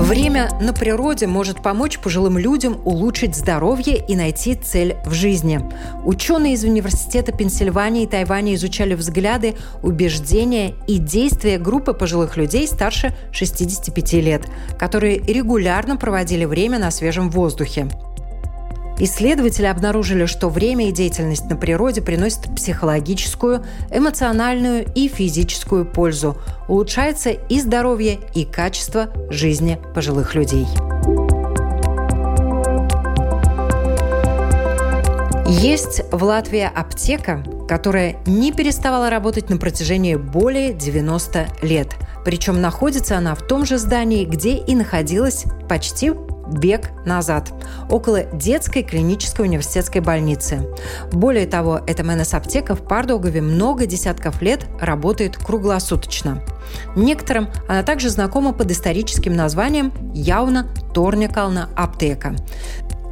Время 0.10 0.50
на 0.60 0.74
природе 0.74 1.28
может 1.28 1.62
помочь 1.62 2.00
пожилым 2.00 2.40
людям 2.40 2.82
улучшить 2.84 3.36
здоровье 3.36 3.96
и 3.96 4.16
найти 4.16 4.56
цель 4.56 4.96
в 5.06 5.14
жизни. 5.14 5.62
Ученые 6.04 6.54
из 6.54 6.64
Университета 6.64 7.32
Пенсильвании 7.32 8.06
и 8.06 8.08
Тайваня 8.08 8.56
изучали 8.56 8.96
взгляды, 8.96 9.54
убеждения 9.84 10.74
и 10.88 10.98
действия 10.98 11.60
группы 11.60 11.94
пожилых 11.94 12.38
людей 12.38 12.68
старше 12.68 13.16
65 13.32 14.14
лет, 14.14 14.42
которые 14.80 15.20
регулярно 15.20 15.96
проводили 15.96 16.46
время 16.46 16.80
на 16.80 16.90
свежем 16.90 17.30
воздухе. 17.30 17.88
Исследователи 19.02 19.66
обнаружили, 19.66 20.26
что 20.26 20.50
время 20.50 20.90
и 20.90 20.92
деятельность 20.92 21.50
на 21.50 21.56
природе 21.56 22.02
приносят 22.02 22.54
психологическую, 22.54 23.64
эмоциональную 23.92 24.86
и 24.94 25.08
физическую 25.08 25.86
пользу. 25.86 26.38
Улучшается 26.68 27.30
и 27.30 27.62
здоровье, 27.62 28.20
и 28.36 28.44
качество 28.44 29.10
жизни 29.30 29.80
пожилых 29.96 30.36
людей. 30.36 30.68
Есть 35.48 36.02
в 36.12 36.24
Латвии 36.24 36.70
аптека, 36.74 37.44
которая 37.68 38.18
не 38.26 38.52
переставала 38.52 39.10
работать 39.10 39.50
на 39.50 39.58
протяжении 39.58 40.16
более 40.16 40.74
90 40.74 41.48
лет. 41.62 41.96
Причем 42.26 42.62
находится 42.62 43.18
она 43.18 43.34
в 43.34 43.42
том 43.48 43.66
же 43.66 43.78
здании, 43.78 44.26
где 44.26 44.58
и 44.58 44.76
находилась 44.76 45.46
почти 45.68 46.12
век 46.52 46.92
назад, 47.06 47.52
около 47.90 48.24
детской 48.24 48.84
клинической 48.84 49.46
университетской 49.46 50.02
больницы. 50.02 50.68
Более 51.12 51.48
того, 51.48 51.82
эта 51.86 52.04
МНС-аптека 52.04 52.76
в 52.76 52.84
Пардогове 52.84 53.42
много 53.42 53.86
десятков 53.86 54.42
лет 54.42 54.66
работает 54.80 55.38
круглосуточно. 55.38 56.44
Некоторым 56.96 57.50
она 57.68 57.84
также 57.84 58.10
знакома 58.10 58.54
под 58.54 58.72
историческим 58.72 59.36
названием 59.36 59.92
Яуна 60.14 60.68
Торникална 60.94 61.70
аптека. 61.76 62.36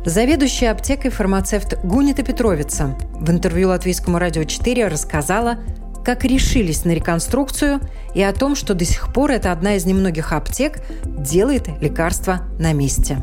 Заведующая 0.05 0.71
аптекой 0.71 1.11
фармацевт 1.11 1.83
Гунита 1.83 2.23
Петровица 2.23 2.97
в 3.13 3.29
интервью 3.29 3.69
Латвийскому 3.69 4.19
радио 4.19 4.45
4 4.45 4.87
рассказала, 4.87 5.57
как 6.07 6.23
решились 6.23 6.85
на 6.85 6.91
реконструкцию 6.91 7.81
и 8.15 8.23
о 8.23 8.31
том, 8.31 8.55
что 8.55 8.73
до 8.73 8.85
сих 8.85 9.11
пор 9.11 9.29
это 9.31 9.51
одна 9.51 9.75
из 9.75 9.83
немногих 9.83 10.31
аптек 10.31 10.79
делает 11.03 11.67
лекарства 11.81 12.43
на 12.59 12.71
месте. 12.71 13.17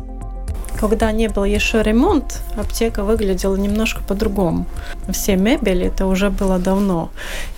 Когда 0.78 1.11
не 1.11 1.28
был 1.28 1.44
еще 1.44 1.82
ремонт, 1.82 2.42
аптека 2.59 3.02
выглядела 3.02 3.56
немножко 3.56 4.02
по-другому. 4.02 4.66
Все 5.09 5.37
мебели 5.37 5.87
это 5.87 6.04
уже 6.04 6.28
было 6.28 6.59
давно. 6.59 7.09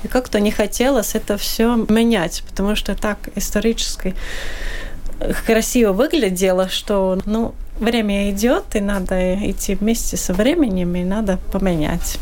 И 0.04 0.06
как-то 0.06 0.38
не 0.38 0.52
хотелось 0.52 1.16
это 1.16 1.36
все 1.36 1.74
менять, 1.74 2.44
потому 2.48 2.76
что 2.76 2.94
так 2.94 3.18
исторически 3.34 4.14
красиво 5.44 5.92
выглядело, 5.92 6.68
что 6.68 7.18
ну, 7.26 7.52
время 7.80 8.30
идет, 8.30 8.76
и 8.76 8.80
надо 8.80 9.34
идти 9.50 9.74
вместе 9.74 10.16
со 10.16 10.32
временем, 10.32 10.94
и 10.94 11.02
надо 11.02 11.40
поменять. 11.50 12.16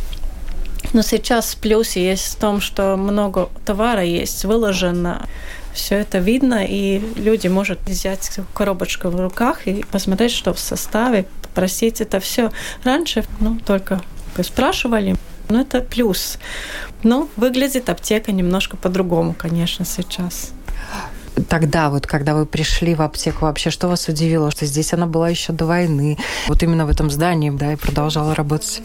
Но 0.94 1.02
сейчас 1.02 1.56
плюс 1.56 1.96
есть 1.96 2.34
в 2.34 2.36
том, 2.36 2.60
что 2.60 2.96
много 2.96 3.50
товара 3.64 4.04
есть 4.04 4.44
выложено. 4.44 5.26
Все 5.74 5.96
это 5.96 6.18
видно, 6.18 6.64
и 6.64 7.02
люди 7.16 7.48
могут 7.48 7.80
взять 7.80 8.38
коробочку 8.54 9.08
в 9.08 9.20
руках 9.20 9.66
и 9.66 9.84
посмотреть, 9.90 10.30
что 10.30 10.54
в 10.54 10.60
составе, 10.60 11.26
попросить 11.42 12.00
это 12.00 12.20
все. 12.20 12.52
Раньше 12.84 13.24
ну, 13.40 13.58
только 13.58 14.02
спрашивали, 14.40 15.16
но 15.48 15.62
это 15.62 15.80
плюс. 15.80 16.38
Но 17.02 17.28
выглядит 17.34 17.88
аптека 17.88 18.30
немножко 18.30 18.76
по-другому, 18.76 19.34
конечно, 19.36 19.84
сейчас. 19.84 20.52
Тогда 21.48 21.90
вот, 21.90 22.06
когда 22.06 22.36
вы 22.36 22.46
пришли 22.46 22.94
в 22.94 23.02
аптеку, 23.02 23.46
вообще 23.46 23.70
что 23.70 23.88
вас 23.88 24.06
удивило, 24.06 24.52
что 24.52 24.64
здесь 24.64 24.92
она 24.92 25.06
была 25.06 25.28
еще 25.28 25.52
до 25.52 25.66
войны, 25.66 26.18
вот 26.46 26.62
именно 26.62 26.86
в 26.86 26.90
этом 26.90 27.10
здании, 27.10 27.50
да, 27.50 27.72
и 27.72 27.76
продолжала 27.76 28.36
работать? 28.36 28.80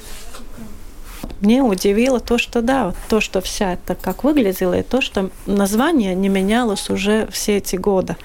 Мне 1.42 1.62
удивило 1.62 2.20
то, 2.20 2.38
что 2.38 2.62
да, 2.62 2.94
то, 3.08 3.22
что 3.22 3.40
вся 3.42 3.74
это 3.74 3.96
как 3.96 4.24
выглядело, 4.24 4.78
и 4.78 4.84
то, 4.84 5.02
что 5.02 5.30
название 5.46 6.16
не 6.16 6.30
менялось 6.30 6.90
уже 6.90 7.28
все 7.32 7.58
эти 7.58 7.78
годы. 7.78 8.18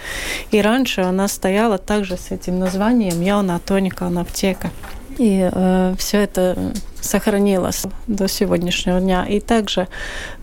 И 0.51 0.61
раньше 0.61 1.03
она 1.03 1.29
стояла 1.29 1.79
также 1.79 2.17
с 2.17 2.31
этим 2.31 2.59
названием 2.59 3.21
Яна 3.21 3.61
Тоника 3.61 4.07
аптека. 4.07 4.71
И 5.19 5.49
э, 5.53 5.95
все 5.97 6.19
это 6.19 6.73
сохранилось 7.01 7.85
до 8.09 8.29
сегодняшнего 8.29 9.01
дня. 9.01 9.25
И 9.27 9.41
также 9.41 9.87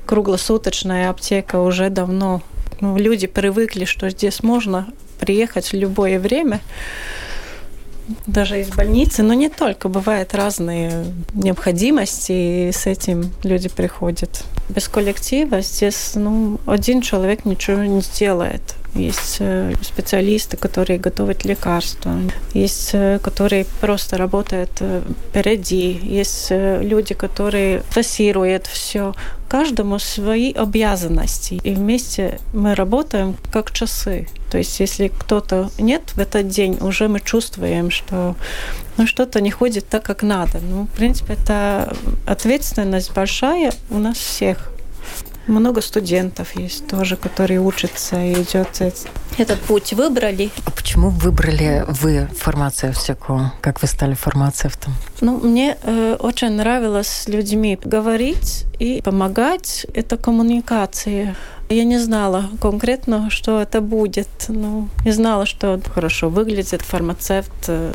круглосуточная 0.06 1.10
аптека 1.10 1.60
уже 1.60 1.90
давно. 1.90 2.42
Ну, 2.80 2.98
люди 2.98 3.28
привыкли, 3.28 3.86
что 3.86 4.10
здесь 4.10 4.44
можно 4.44 4.88
приехать 5.20 5.72
в 5.72 5.74
любое 5.74 6.20
время 6.20 6.62
даже 8.28 8.62
из 8.62 8.70
больницы, 8.70 9.24
но 9.24 9.34
не 9.34 9.50
только, 9.50 9.90
бывают 9.90 10.34
разные 10.34 11.06
необходимости, 11.34 12.32
и 12.32 12.72
с 12.72 12.86
этим 12.86 13.32
люди 13.44 13.70
приходят. 13.70 14.44
Без 14.70 14.88
коллектива 14.88 15.62
здесь 15.62 16.12
ну, 16.16 16.60
один 16.66 17.02
человек 17.02 17.46
ничего 17.46 17.84
не 17.84 18.02
сделает. 18.02 18.62
Есть 18.94 19.38
э, 19.40 19.74
специалисты, 19.82 20.58
которые 20.58 21.00
готовят 21.00 21.46
лекарства, 21.46 22.14
есть 22.54 22.90
э, 22.94 23.20
которые 23.20 23.66
просто 23.80 24.18
работают 24.18 24.72
э, 24.82 25.02
впереди, 25.30 25.98
есть 26.04 26.52
люди, 26.52 27.14
которые 27.14 27.82
фасируют 27.90 28.68
все. 28.68 29.14
Каждому 29.52 30.00
свои 30.00 30.54
обязанности. 30.54 31.56
И 31.56 31.74
вместе 31.74 32.40
мы 32.54 32.74
работаем 32.74 33.36
как 33.52 33.72
часы. 33.72 34.30
То 34.50 34.58
есть 34.58 34.80
если 34.80 35.10
кто-то 35.10 35.70
нет 35.78 36.14
в 36.16 36.20
этот 36.20 36.48
день, 36.48 36.78
уже 36.80 37.10
мы 37.10 37.20
чувствуем, 37.20 37.92
что 37.92 38.38
ну, 38.96 39.06
что-то 39.06 39.42
не 39.42 39.52
ходит 39.52 39.90
так, 39.90 40.04
как 40.04 40.24
надо. 40.24 40.60
Ну, 40.62 40.84
в 40.84 40.96
принципе, 40.96 41.34
это 41.34 41.94
ответственность 42.26 43.14
большая 43.14 43.74
у 43.90 43.98
нас 43.98 44.16
всех. 44.16 44.72
Много 45.48 45.82
студентов 45.82 46.56
есть 46.56 46.88
тоже, 46.88 47.18
которые 47.18 47.60
учатся 47.60 48.24
и 48.24 48.32
идет 48.32 48.82
этот 49.38 49.60
путь 49.60 49.92
выбрали. 49.92 50.50
А 50.66 50.72
почему 50.72 51.10
выбрали 51.10 51.84
вы 51.90 52.30
фармацевтику? 52.40 53.52
Как 53.60 53.82
вы 53.82 53.90
стали 53.90 54.14
фармацевтом? 54.14 54.94
Ну, 55.20 55.40
мне 55.40 55.78
э, 55.84 56.16
очень 56.20 56.52
нравилось 56.52 57.10
с 57.10 57.28
людьми 57.28 57.78
говорить 57.84 58.66
и 58.82 59.02
помогать. 59.02 59.86
Это 59.94 60.18
коммуникация. 60.18 61.36
Я 61.70 61.86
не 61.86 62.00
знала 62.00 62.50
конкретно, 62.60 63.30
что 63.30 63.62
это 63.62 63.80
будет. 63.80 64.28
Ну, 64.50 64.90
не 65.06 65.12
знала, 65.12 65.46
что 65.46 65.80
хорошо 65.94 66.30
выглядит. 66.30 66.82
Фармацевт 66.82 67.52
э, 67.68 67.94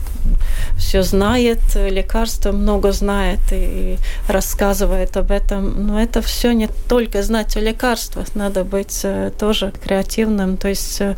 все 0.78 1.02
знает, 1.02 1.58
лекарства 1.74 2.52
много 2.52 2.92
знает 2.92 3.40
и 3.52 3.98
рассказывает 4.28 5.16
об 5.16 5.30
этом. 5.30 5.86
Но 5.86 6.00
это 6.00 6.22
все 6.22 6.52
не 6.52 6.68
только 6.88 7.22
знать 7.22 7.56
о 7.56 7.60
лекарствах, 7.60 8.34
надо 8.34 8.64
быть 8.64 9.00
э, 9.02 9.30
тоже 9.38 9.72
креативным, 9.84 10.56
то 10.56 10.68
есть 10.68 11.00
э, 11.02 11.16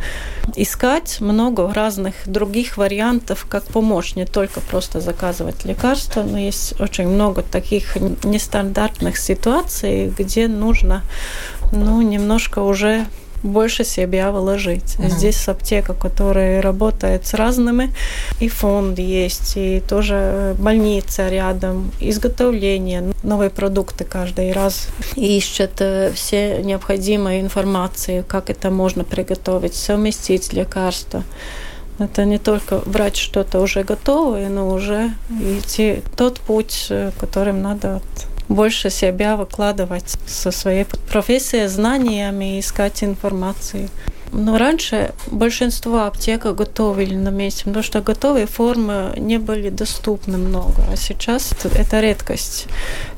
искать 0.56 1.20
много 1.20 1.72
разных 1.72 2.14
других 2.26 2.76
вариантов, 2.76 3.46
как 3.48 3.64
помочь, 3.64 4.16
не 4.16 4.24
только 4.24 4.60
просто 4.60 5.00
заказывать 5.00 5.64
лекарства, 5.64 6.24
но 6.24 6.38
есть 6.38 6.80
очень 6.80 7.06
много 7.06 7.42
таких 7.42 7.96
нестандартных 8.24 9.16
ситуаций, 9.16 9.57
где 10.16 10.48
нужно 10.48 11.02
ну, 11.72 12.00
немножко 12.02 12.60
уже 12.60 13.06
больше 13.42 13.84
себя 13.84 14.30
вложить. 14.32 14.96
Uh-huh. 14.98 15.10
Здесь 15.10 15.48
аптека, 15.48 15.94
которая 15.94 16.60
работает 16.60 17.26
с 17.26 17.34
разными, 17.34 17.92
и 18.40 18.48
фонд 18.48 18.98
есть, 18.98 19.56
и 19.56 19.80
тоже 19.80 20.56
больница 20.58 21.28
рядом, 21.28 21.92
изготовление, 22.00 23.12
новые 23.22 23.50
продукты 23.50 24.04
каждый 24.04 24.52
раз. 24.52 24.88
Ищет 25.14 25.80
э, 25.80 26.10
все 26.14 26.62
необходимые 26.62 27.40
информации, 27.40 28.24
как 28.26 28.50
это 28.50 28.70
можно 28.70 29.04
приготовить, 29.04 29.74
совместить 29.74 30.52
лекарства. 30.52 31.22
Это 31.98 32.24
не 32.24 32.38
только 32.38 32.78
брать 32.86 33.16
что-то 33.16 33.60
уже 33.60 33.82
готовое, 33.82 34.48
но 34.48 34.68
уже 34.68 35.10
идти 35.40 36.02
тот 36.16 36.40
путь, 36.40 36.86
э, 36.90 37.12
которым 37.20 37.62
надо 37.62 38.00
больше 38.48 38.90
себя 38.90 39.36
выкладывать 39.36 40.16
со 40.26 40.50
своей 40.50 40.86
профессией, 41.10 41.68
знаниями, 41.68 42.58
искать 42.60 43.04
информацию. 43.04 43.88
Но 44.32 44.58
раньше 44.58 45.12
большинство 45.28 46.04
аптек 46.04 46.44
готовили 46.44 47.14
на 47.14 47.30
месте, 47.30 47.64
потому 47.64 47.82
что 47.82 48.00
готовые 48.00 48.46
формы 48.46 49.14
не 49.16 49.38
были 49.38 49.70
доступны 49.70 50.36
много. 50.36 50.82
А 50.92 50.96
сейчас 50.96 51.52
это 51.64 52.00
редкость, 52.00 52.66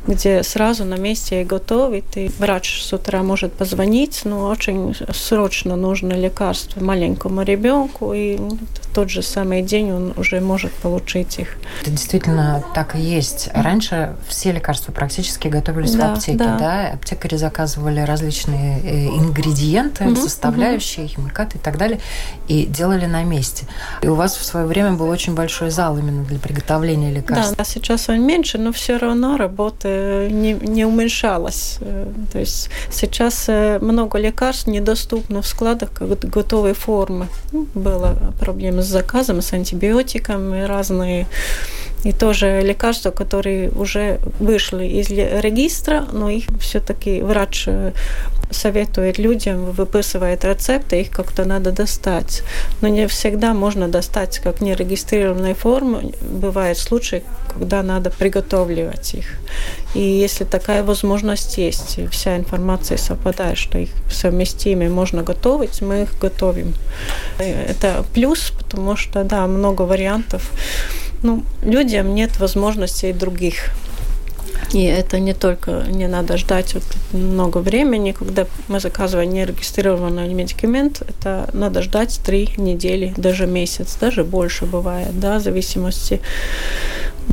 где 0.07 0.43
сразу 0.43 0.85
на 0.85 0.95
месте 0.95 1.43
и 1.43 1.45
готовит, 1.45 2.17
и 2.17 2.31
врач 2.39 2.83
с 2.83 2.93
утра 2.93 3.23
может 3.23 3.53
позвонить, 3.53 4.23
но 4.25 4.49
очень 4.49 4.95
срочно 5.13 5.77
нужно 5.77 6.13
лекарство 6.13 6.83
маленькому 6.83 7.43
ребенку, 7.43 8.13
и 8.13 8.37
в 8.37 8.95
тот 8.95 9.11
же 9.11 9.23
самый 9.23 9.63
день 9.63 9.93
он 9.93 10.15
уже 10.17 10.41
может 10.41 10.73
получить 10.73 11.39
их. 11.39 11.57
Это 11.83 11.91
действительно 11.91 12.65
так 12.75 12.97
и 12.97 13.01
есть. 13.01 13.51
Раньше 13.55 14.17
все 14.29 14.53
лекарства 14.53 14.93
практически 14.93 15.49
готовились 15.49 15.95
да, 15.95 16.09
в 16.09 16.13
аптеке, 16.15 16.39
да. 16.39 16.59
да? 16.59 16.91
Аптекари 16.95 17.37
заказывали 17.37 18.01
различные 18.01 18.81
э, 18.81 19.07
ингредиенты, 19.09 20.05
угу, 20.07 20.17
составляющие, 20.17 21.07
угу. 21.07 21.15
химикаты 21.15 21.59
и 21.59 21.61
так 21.61 21.79
далее, 21.79 22.01
и 22.49 22.65
делали 22.67 23.07
на 23.07 23.23
месте. 23.23 23.67
И 24.03 24.09
у 24.09 24.15
вас 24.15 24.37
в 24.37 24.45
свое 24.45 24.67
время 24.67 24.93
был 24.93 25.09
очень 25.09 25.35
большой 25.35 25.71
зал 25.71 25.99
именно 25.99 26.25
для 26.25 26.39
приготовления 26.39 27.13
лекарств. 27.13 27.57
Да, 27.57 27.65
сейчас 27.65 28.09
он 28.09 28.23
меньше, 28.23 28.59
но 28.59 28.73
все 28.73 28.97
равно 28.97 29.37
работа 29.37 29.91
не, 30.31 30.53
не 30.53 30.85
уменьшалась. 30.85 31.79
Э, 31.81 32.07
то 32.33 32.39
есть 32.39 32.71
сейчас 32.91 33.45
э, 33.49 33.79
много 33.81 34.19
лекарств 34.19 34.67
недоступно 34.67 35.43
в 35.43 35.47
складах 35.47 35.91
готовой 36.01 36.75
формы. 36.75 37.29
Ну, 37.53 37.67
была 37.75 38.15
проблема 38.39 38.83
с 38.83 38.87
заказом, 38.87 39.43
с 39.43 39.53
антибиотиками 39.53 40.63
разные. 40.63 41.27
И 42.05 42.13
тоже 42.13 42.63
лекарства, 42.63 43.11
которые 43.11 43.71
уже 43.71 44.21
вышли 44.39 44.87
из 44.87 45.11
регистра, 45.11 46.07
но 46.13 46.31
их 46.31 46.45
все-таки 46.61 47.21
врач 47.21 47.65
э, 47.67 47.93
советует 48.51 49.19
людям, 49.19 49.73
выписывает 49.73 50.45
рецепты, 50.45 51.01
их 51.01 51.11
как-то 51.11 51.45
надо 51.45 51.73
достать. 51.73 52.43
Но 52.81 52.89
не 52.89 53.07
всегда 53.07 53.55
можно 53.55 53.89
достать 53.89 54.39
как 54.39 54.61
нерегистрированные 54.61 55.55
формы. 55.55 56.13
Бывают 56.21 56.79
случаи, 56.79 57.23
когда 57.53 57.83
надо 57.83 58.11
приготовливать 58.11 59.15
их. 59.15 59.27
И 59.95 60.01
если 60.01 60.45
такая 60.45 60.83
возможность 60.83 61.59
есть, 61.59 61.99
вся 62.11 62.37
информация 62.37 62.99
совпадает, 62.99 63.59
что 63.59 63.79
их 63.79 63.91
совместимы, 64.11 64.89
можно 64.89 65.23
готовить, 65.23 65.83
мы 65.83 66.03
их 66.03 66.19
готовим. 66.19 66.75
Это 67.39 68.05
плюс, 68.15 68.53
потому 68.59 68.97
что, 68.97 69.25
да, 69.25 69.47
много 69.47 69.83
вариантов. 69.83 70.51
Ну, 71.23 71.43
людям 71.63 72.15
нет 72.15 72.41
возможностей 72.41 73.13
других. 73.13 73.71
И 74.73 74.85
это 74.85 75.19
не 75.19 75.35
только 75.35 75.85
не 75.89 76.07
надо 76.07 76.37
ждать 76.37 76.75
вот 76.75 76.85
много 77.13 77.59
времени, 77.59 78.13
когда 78.13 78.47
мы 78.69 78.79
заказываем 78.79 79.33
нерегистрированный 79.33 80.33
медикамент, 80.33 81.03
это 81.03 81.51
надо 81.53 81.83
ждать 81.83 82.21
три 82.25 82.51
недели, 82.57 83.13
даже 83.17 83.47
месяц, 83.47 83.97
даже 84.01 84.23
больше 84.23 84.67
бывает, 84.67 85.19
да, 85.19 85.39
в 85.39 85.43
зависимости. 85.43 86.21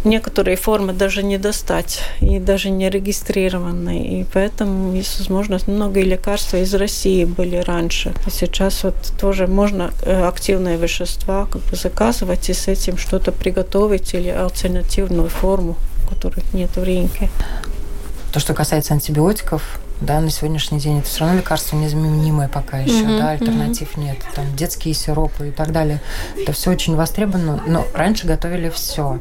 Некоторые 0.04 0.58
формы 0.58 0.94
даже 0.94 1.24
не 1.24 1.38
достать 1.38 2.02
и 2.22 2.40
даже 2.40 2.70
не 2.70 2.90
регистрированные. 2.90 4.22
И 4.22 4.26
поэтому 4.32 4.94
есть 4.94 5.20
возможность. 5.20 5.68
Многие 5.68 6.04
лекарства 6.04 6.58
из 6.58 6.74
России 6.76 7.26
были 7.26 7.58
раньше. 7.58 8.14
А 8.26 8.30
сейчас 8.30 8.84
вот 8.84 8.96
тоже 9.20 9.48
можно 9.48 9.92
э, 10.04 10.28
активные 10.28 10.78
вещества 10.78 11.48
как 11.52 11.62
бы 11.64 11.76
заказывать 11.76 12.50
и 12.50 12.54
с 12.54 12.68
этим 12.68 12.98
что-то 12.98 13.32
приготовить 13.32 14.14
или 14.14 14.30
альтернативную 14.30 15.30
форму 15.30 15.76
которых 16.08 16.54
нет 16.54 16.76
в 16.76 16.84
рынке. 16.84 17.30
То, 18.32 18.40
что 18.40 18.54
касается 18.54 18.94
антибиотиков, 18.94 19.80
да, 20.00 20.20
на 20.20 20.30
сегодняшний 20.30 20.80
день 20.80 21.00
это 21.00 21.08
все 21.08 21.22
равно 21.22 21.38
лекарство 21.38 21.76
незаменимое 21.76 22.48
пока 22.48 22.78
еще, 22.78 23.04
mm-hmm, 23.04 23.20
да, 23.20 23.30
альтернатив 23.32 23.96
mm-hmm. 23.96 24.04
нет, 24.04 24.18
там 24.36 24.56
детские 24.56 24.94
сиропы 24.94 25.50
и 25.50 25.52
так 25.52 25.72
далее. 25.72 26.02
Это 26.38 26.52
все 26.52 26.72
очень 26.72 26.96
востребовано, 26.96 27.64
но 27.66 27.88
раньше 27.94 28.28
готовили 28.28 28.70
все 28.70 29.20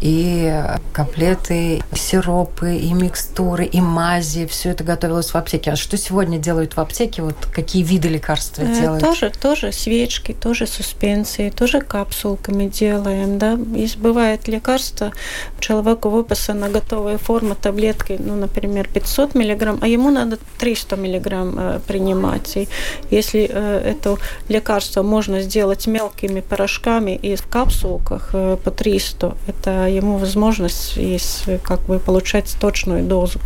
и 0.00 0.52
каплеты, 0.92 1.82
сиропы, 1.94 2.76
и 2.76 2.92
микстуры, 2.92 3.64
и 3.64 3.80
мази. 3.80 4.46
Все 4.46 4.70
это 4.70 4.84
готовилось 4.84 5.30
в 5.30 5.36
аптеке. 5.36 5.72
А 5.72 5.76
что 5.76 5.96
сегодня 5.96 6.38
делают 6.38 6.76
в 6.76 6.80
аптеке? 6.80 7.22
Вот 7.22 7.36
какие 7.52 7.82
виды 7.82 8.08
лекарств 8.08 8.58
э, 8.58 8.80
делают? 8.80 9.02
Тоже, 9.02 9.30
тоже 9.30 9.72
свечки, 9.72 10.32
тоже 10.32 10.66
суспенсии, 10.66 11.50
тоже 11.50 11.80
капсулками 11.80 12.66
делаем. 12.66 13.38
Да? 13.38 13.58
Есть 13.74 13.98
бывает 13.98 14.48
лекарство, 14.48 15.12
человеку 15.58 16.08
выписана 16.08 16.68
готовая 16.70 17.18
форма 17.18 17.54
таблетки, 17.54 18.16
ну, 18.18 18.36
например, 18.36 18.88
500 18.92 19.34
миллиграмм, 19.34 19.78
а 19.82 19.88
ему 19.88 20.10
надо 20.10 20.38
300 20.58 20.96
миллиграмм 20.96 21.58
э, 21.58 21.80
принимать. 21.86 22.56
И 22.56 22.68
если 23.10 23.48
э, 23.50 23.92
это 23.92 24.16
лекарство 24.48 25.02
можно 25.02 25.40
сделать 25.42 25.86
мелкими 25.86 26.40
порошками 26.40 27.16
и 27.16 27.36
в 27.36 27.46
капсулках 27.46 28.30
э, 28.32 28.56
по 28.62 28.70
300, 28.70 29.36
это 29.46 29.89
ему 29.94 30.16
возможность 30.16 30.96
есть 30.96 31.44
как 31.62 31.80
бы 31.80 31.98
получать 31.98 32.56
точную 32.60 33.04
дозу 33.04 33.40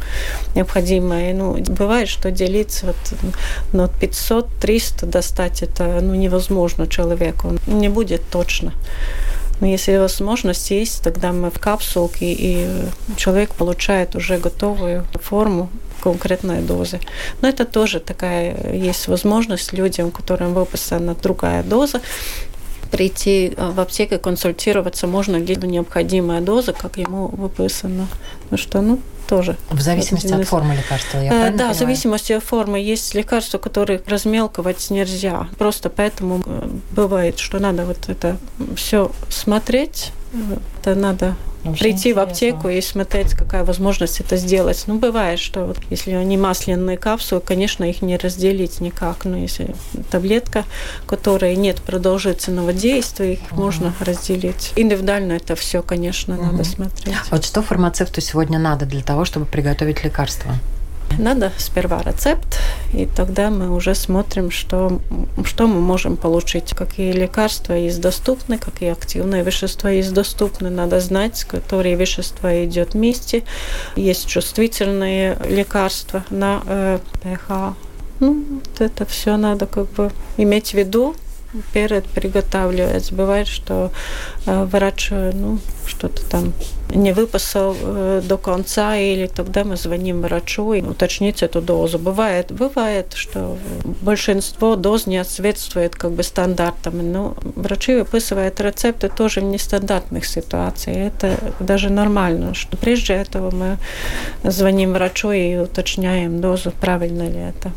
необходимую. 0.55 1.37
Ну, 1.37 1.57
бывает, 1.79 2.09
что 2.09 2.31
делиться 2.31 2.87
вот, 2.87 2.97
ну, 3.73 3.85
500-300 3.85 5.07
достать 5.07 5.63
это 5.63 6.01
ну, 6.01 6.15
невозможно 6.15 6.87
человеку. 6.87 7.53
Не 7.67 7.89
будет 7.89 8.23
точно. 8.31 8.73
Но 9.61 9.67
если 9.69 9.97
возможность 9.97 10.71
есть, 10.71 11.03
тогда 11.03 11.33
мы 11.33 11.51
в 11.51 11.59
капсулке, 11.59 12.33
и 12.33 12.67
человек 13.17 13.55
получает 13.55 14.17
уже 14.17 14.39
готовую 14.39 15.05
форму 15.21 15.69
конкретной 16.01 16.61
дозы. 16.61 17.01
Но 17.41 17.49
это 17.49 17.65
тоже 17.65 18.01
такая 18.01 18.75
есть 18.75 19.09
возможность 19.09 19.73
людям, 19.73 20.11
которым 20.11 20.55
выписана 20.55 21.15
другая 21.15 21.63
доза, 21.63 22.01
прийти 22.95 23.53
э, 23.57 23.71
в 23.71 23.81
аптеку 23.81 24.19
консультироваться, 24.19 25.09
можно 25.09 25.37
ли 25.37 25.57
необходимая 25.57 26.41
доза, 26.41 26.73
как 26.73 26.97
ему 26.97 27.27
выписано. 27.27 28.07
Ну 28.51 28.57
что, 28.57 28.83
ну, 28.83 29.01
тоже. 29.27 29.57
В 29.71 29.81
зависимости 29.81 30.33
от 30.33 30.47
формы 30.47 30.77
лекарства, 30.77 31.19
я 31.19 31.27
э, 31.27 31.31
Да, 31.31 31.51
понимаю? 31.51 31.75
в 31.75 31.79
зависимости 31.79 32.33
от 32.33 32.45
формы. 32.45 32.79
Есть 32.79 33.15
лекарства, 33.15 33.59
которые 33.59 34.01
размелковать 34.07 34.91
нельзя. 34.91 35.49
Просто 35.59 35.91
поэтому 35.91 36.43
э, 36.47 36.69
бывает, 36.93 37.41
что 37.41 37.59
надо 37.59 37.85
вот 37.85 38.09
это 38.09 38.37
все 38.77 39.11
смотреть. 39.29 40.13
Это 40.81 40.95
надо 40.95 41.35
очень 41.65 41.79
прийти 41.79 42.11
интересно. 42.11 42.21
в 42.21 42.29
аптеку 42.29 42.69
и 42.69 42.81
смотреть, 42.81 43.35
какая 43.35 43.65
возможность 43.65 44.21
это 44.21 44.37
сделать. 44.37 44.85
Ну, 44.87 44.99
бывает, 44.99 45.39
что 45.39 45.67
вот, 45.67 45.79
если 45.91 46.13
они 46.13 46.37
масляные 46.37 46.97
капсулы, 46.97 47.41
конечно, 47.41 47.85
их 47.85 48.03
не 48.03 48.17
разделить 48.17 48.81
никак. 48.81 49.25
Но 49.25 49.37
если 49.37 49.75
таблетка, 50.11 50.65
которой 51.07 51.57
нет 51.57 51.81
продолжительного 51.81 52.73
действия, 52.73 53.35
их 53.35 53.41
угу. 53.51 53.63
можно 53.63 53.95
разделить. 54.01 54.73
Индивидуально 54.77 55.35
это 55.35 55.57
все, 55.57 55.83
конечно, 55.83 56.35
угу. 56.35 56.45
надо 56.45 56.65
смотреть. 56.65 57.15
Вот 57.31 57.45
что 57.45 57.63
фармацевту 57.63 58.21
сегодня 58.21 58.59
надо 58.59 58.87
для 58.87 59.03
того, 59.03 59.25
чтобы 59.25 59.47
приготовить 59.47 60.05
лекарство? 60.05 60.55
Надо 61.19 61.53
сперва 61.59 62.03
рецепт, 62.03 62.59
и 62.93 63.07
тогда 63.07 63.51
мы 63.51 63.75
уже 63.75 63.95
смотрим, 63.95 64.51
что, 64.51 65.01
что 65.45 65.67
мы 65.67 65.81
можем 65.81 66.17
получить, 66.17 66.75
какие 66.75 67.13
лекарства 67.13 67.75
есть 67.75 68.01
доступны, 68.01 68.59
какие 68.59 68.93
активные 68.93 69.43
вещества 69.43 69.91
есть 69.91 70.13
доступны. 70.13 70.71
Надо 70.71 71.01
знать, 71.01 71.45
которые 71.45 71.95
вещества 71.95 72.65
идет 72.65 72.95
вместе. 72.95 73.43
Есть 73.97 74.27
чувствительные 74.27 75.37
лекарства 75.49 76.25
на 76.31 76.63
э, 76.67 76.99
pH. 77.23 77.75
Ну, 78.21 78.45
это 78.79 79.05
все 79.07 79.37
надо 79.37 79.67
как 79.67 79.91
бы 79.93 80.11
иметь 80.37 80.71
в 80.71 80.75
виду, 80.75 81.15
перед 81.73 82.05
приготавливать. 82.07 83.13
Бывает, 83.13 83.47
что 83.47 83.91
э, 84.47 84.65
врач 84.65 85.09
э, 85.11 85.33
ну, 85.35 85.59
что-то 85.87 86.25
там 86.27 86.53
не 86.95 87.13
выписал 87.13 87.75
до 88.23 88.39
конца, 88.39 88.97
или 88.97 89.27
тогда 89.27 89.65
мы 89.65 89.77
звоним 89.77 90.23
врачу 90.23 90.73
и 90.73 90.81
уточнить 90.81 91.43
эту 91.43 91.61
дозу. 91.61 91.99
Бывает, 91.99 92.53
бывает, 92.53 93.13
что 93.15 93.57
большинство 94.01 94.77
доз 94.77 95.07
не 95.07 95.23
соответствует 95.25 95.97
как 95.97 96.13
бы 96.13 96.23
стандартам, 96.23 97.13
но 97.13 97.35
врачи 97.43 97.95
выписывают 97.95 98.61
рецепты 98.61 99.09
тоже 99.09 99.41
в 99.41 99.45
нестандартных 99.45 100.25
ситуациях. 100.25 101.13
Это 101.15 101.37
даже 101.61 101.91
нормально, 101.91 102.55
что 102.55 102.77
прежде 102.77 103.15
этого 103.15 103.51
мы 103.51 103.79
звоним 104.43 104.93
врачу 104.93 105.33
и 105.33 105.57
уточняем 105.57 106.41
дозу, 106.41 106.73
правильно 106.81 107.23
ли 107.23 107.39
это. 107.39 107.73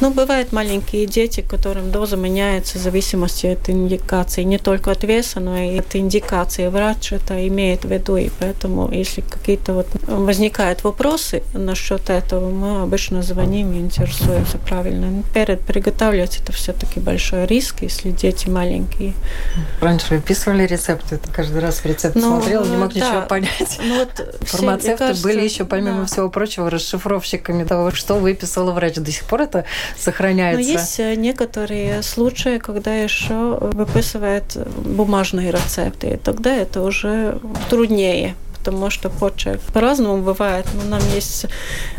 Ну, 0.00 0.10
бывают 0.10 0.52
маленькие 0.52 1.06
дети, 1.06 1.40
которым 1.40 1.90
доза 1.90 2.16
меняется 2.16 2.78
в 2.78 2.82
зависимости 2.82 3.46
от 3.46 3.68
индикации. 3.70 4.42
Не 4.42 4.58
только 4.58 4.90
от 4.90 5.04
веса, 5.04 5.40
но 5.40 5.56
и 5.56 5.78
от 5.78 5.96
индикации. 5.96 6.68
Врач 6.68 7.12
это 7.12 7.46
имеет 7.48 7.84
в 7.84 7.90
виду, 7.90 8.16
и 8.16 8.30
поэтому, 8.38 8.90
если 8.92 9.22
какие-то 9.22 9.72
вот 9.72 9.86
возникают 10.06 10.84
вопросы 10.84 11.42
насчет 11.54 12.10
этого, 12.10 12.50
мы 12.50 12.82
обычно 12.82 13.22
звоним 13.22 13.72
и 13.72 13.78
интересуемся 13.78 14.58
правильно. 14.58 15.22
Перед 15.32 15.60
приготавливать 15.62 16.40
это 16.42 16.52
все-таки 16.52 17.00
большой 17.00 17.46
риск, 17.46 17.76
если 17.80 18.10
дети 18.10 18.48
маленькие. 18.48 19.14
Раньше 19.80 20.14
выписывали 20.14 20.66
рецепты, 20.66 21.14
это 21.14 21.30
каждый 21.30 21.60
раз 21.60 21.78
в 21.78 21.86
рецепт 21.86 22.16
ну, 22.16 22.40
смотрел, 22.40 22.64
не 22.66 22.76
мог 22.76 22.92
да. 22.92 23.00
ничего 23.00 23.22
понять. 23.22 23.78
Ну, 23.82 23.98
вот 24.00 24.38
Фармацевты 24.42 24.98
кажется, 24.98 25.22
были 25.22 25.42
еще, 25.42 25.64
помимо 25.64 26.00
да. 26.00 26.06
всего 26.06 26.28
прочего, 26.28 26.68
расшифровщиками 26.68 27.64
того, 27.64 27.90
что 27.92 28.16
выписала 28.16 28.72
врач. 28.72 28.96
До 28.96 29.10
сих 29.10 29.24
пор 29.24 29.42
это 29.42 29.64
сохраняется. 29.96 30.62
Но 30.62 30.78
есть 30.78 31.00
э, 31.00 31.14
некоторые 31.14 32.02
случаи, 32.02 32.58
когда 32.58 32.94
еще 32.94 33.58
выписывают 33.60 34.56
бумажные 34.84 35.50
рецепты, 35.50 36.10
и 36.10 36.16
тогда 36.16 36.54
это 36.54 36.82
уже 36.82 37.38
труднее 37.70 38.34
потому 38.66 38.90
что 38.90 39.10
почек 39.10 39.60
по-разному 39.72 40.22
бывает. 40.22 40.66
Но 40.74 40.90
нам 40.90 41.02
есть 41.14 41.46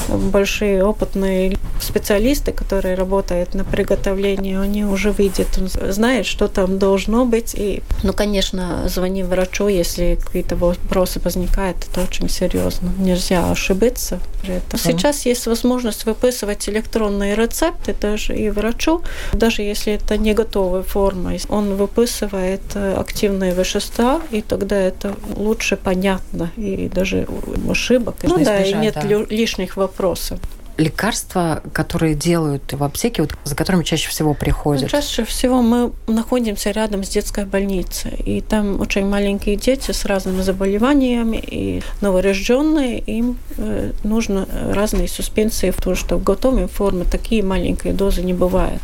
большие 0.09 0.83
опытные 0.83 1.57
специалисты, 1.81 2.51
которые 2.51 2.95
работают 2.95 3.53
на 3.53 3.63
приготовлении, 3.63 4.57
они 4.57 4.83
уже 4.83 5.11
видят, 5.11 5.47
он 5.57 5.69
знает, 5.91 6.25
что 6.25 6.47
там 6.47 6.77
должно 6.77 7.25
быть. 7.25 7.55
И, 7.55 7.81
ну, 8.03 8.13
конечно, 8.13 8.89
звони 8.89 9.23
врачу, 9.23 9.69
если 9.69 10.17
какие-то 10.23 10.55
вопросы 10.55 11.19
возникают, 11.23 11.77
это 11.89 12.01
очень 12.01 12.29
серьезно. 12.29 12.91
Нельзя 12.99 13.49
ошибиться 13.49 14.19
при 14.41 14.55
этом. 14.55 14.79
Сейчас 14.79 15.25
есть 15.25 15.47
возможность 15.47 16.05
выписывать 16.05 16.67
электронные 16.67 17.35
рецепты 17.35 17.95
даже 17.99 18.35
и 18.35 18.49
врачу, 18.49 19.01
даже 19.33 19.61
если 19.61 19.93
это 19.93 20.17
не 20.17 20.33
готовая 20.33 20.83
форма. 20.83 21.31
Он 21.49 21.75
выписывает 21.75 22.75
активные 22.75 23.53
вещества, 23.53 24.21
и 24.31 24.41
тогда 24.41 24.75
это 24.75 25.15
лучше 25.35 25.77
понятно 25.77 26.51
и 26.57 26.89
даже 26.89 27.27
ошибок. 27.69 28.15
Ну 28.23 28.43
да, 28.43 28.63
и 28.63 28.73
нет 28.73 28.95
да. 28.95 29.25
лишних 29.29 29.77
вопросов 29.77 30.39
лекарства, 30.77 31.63
которые 31.73 32.13
делают 32.13 32.73
в 32.73 32.83
аптеке, 32.83 33.23
вот, 33.23 33.33
за 33.43 33.55
которыми 33.55 33.83
чаще 33.83 34.09
всего 34.09 34.33
приходят? 34.33 34.83
Ну, 34.83 34.89
чаще 34.89 35.23
всего 35.25 35.61
мы 35.61 35.91
находимся 36.07 36.71
рядом 36.71 37.03
с 37.03 37.09
детской 37.09 37.45
больницей, 37.45 38.13
и 38.25 38.41
там 38.41 38.79
очень 38.79 39.05
маленькие 39.05 39.55
дети 39.55 39.91
с 39.91 40.05
разными 40.05 40.41
заболеваниями, 40.41 41.37
и 41.37 41.81
новорожденные, 42.01 42.99
им 42.99 43.37
э, 43.57 43.91
нужно 44.03 44.47
разные 44.71 45.07
суспенсии, 45.07 45.71
потому 45.71 45.95
что 45.95 46.17
в 46.17 46.23
готовой 46.23 46.67
форме 46.67 47.05
такие 47.05 47.43
маленькие 47.43 47.93
дозы 47.93 48.21
не 48.21 48.33
бывают. 48.33 48.81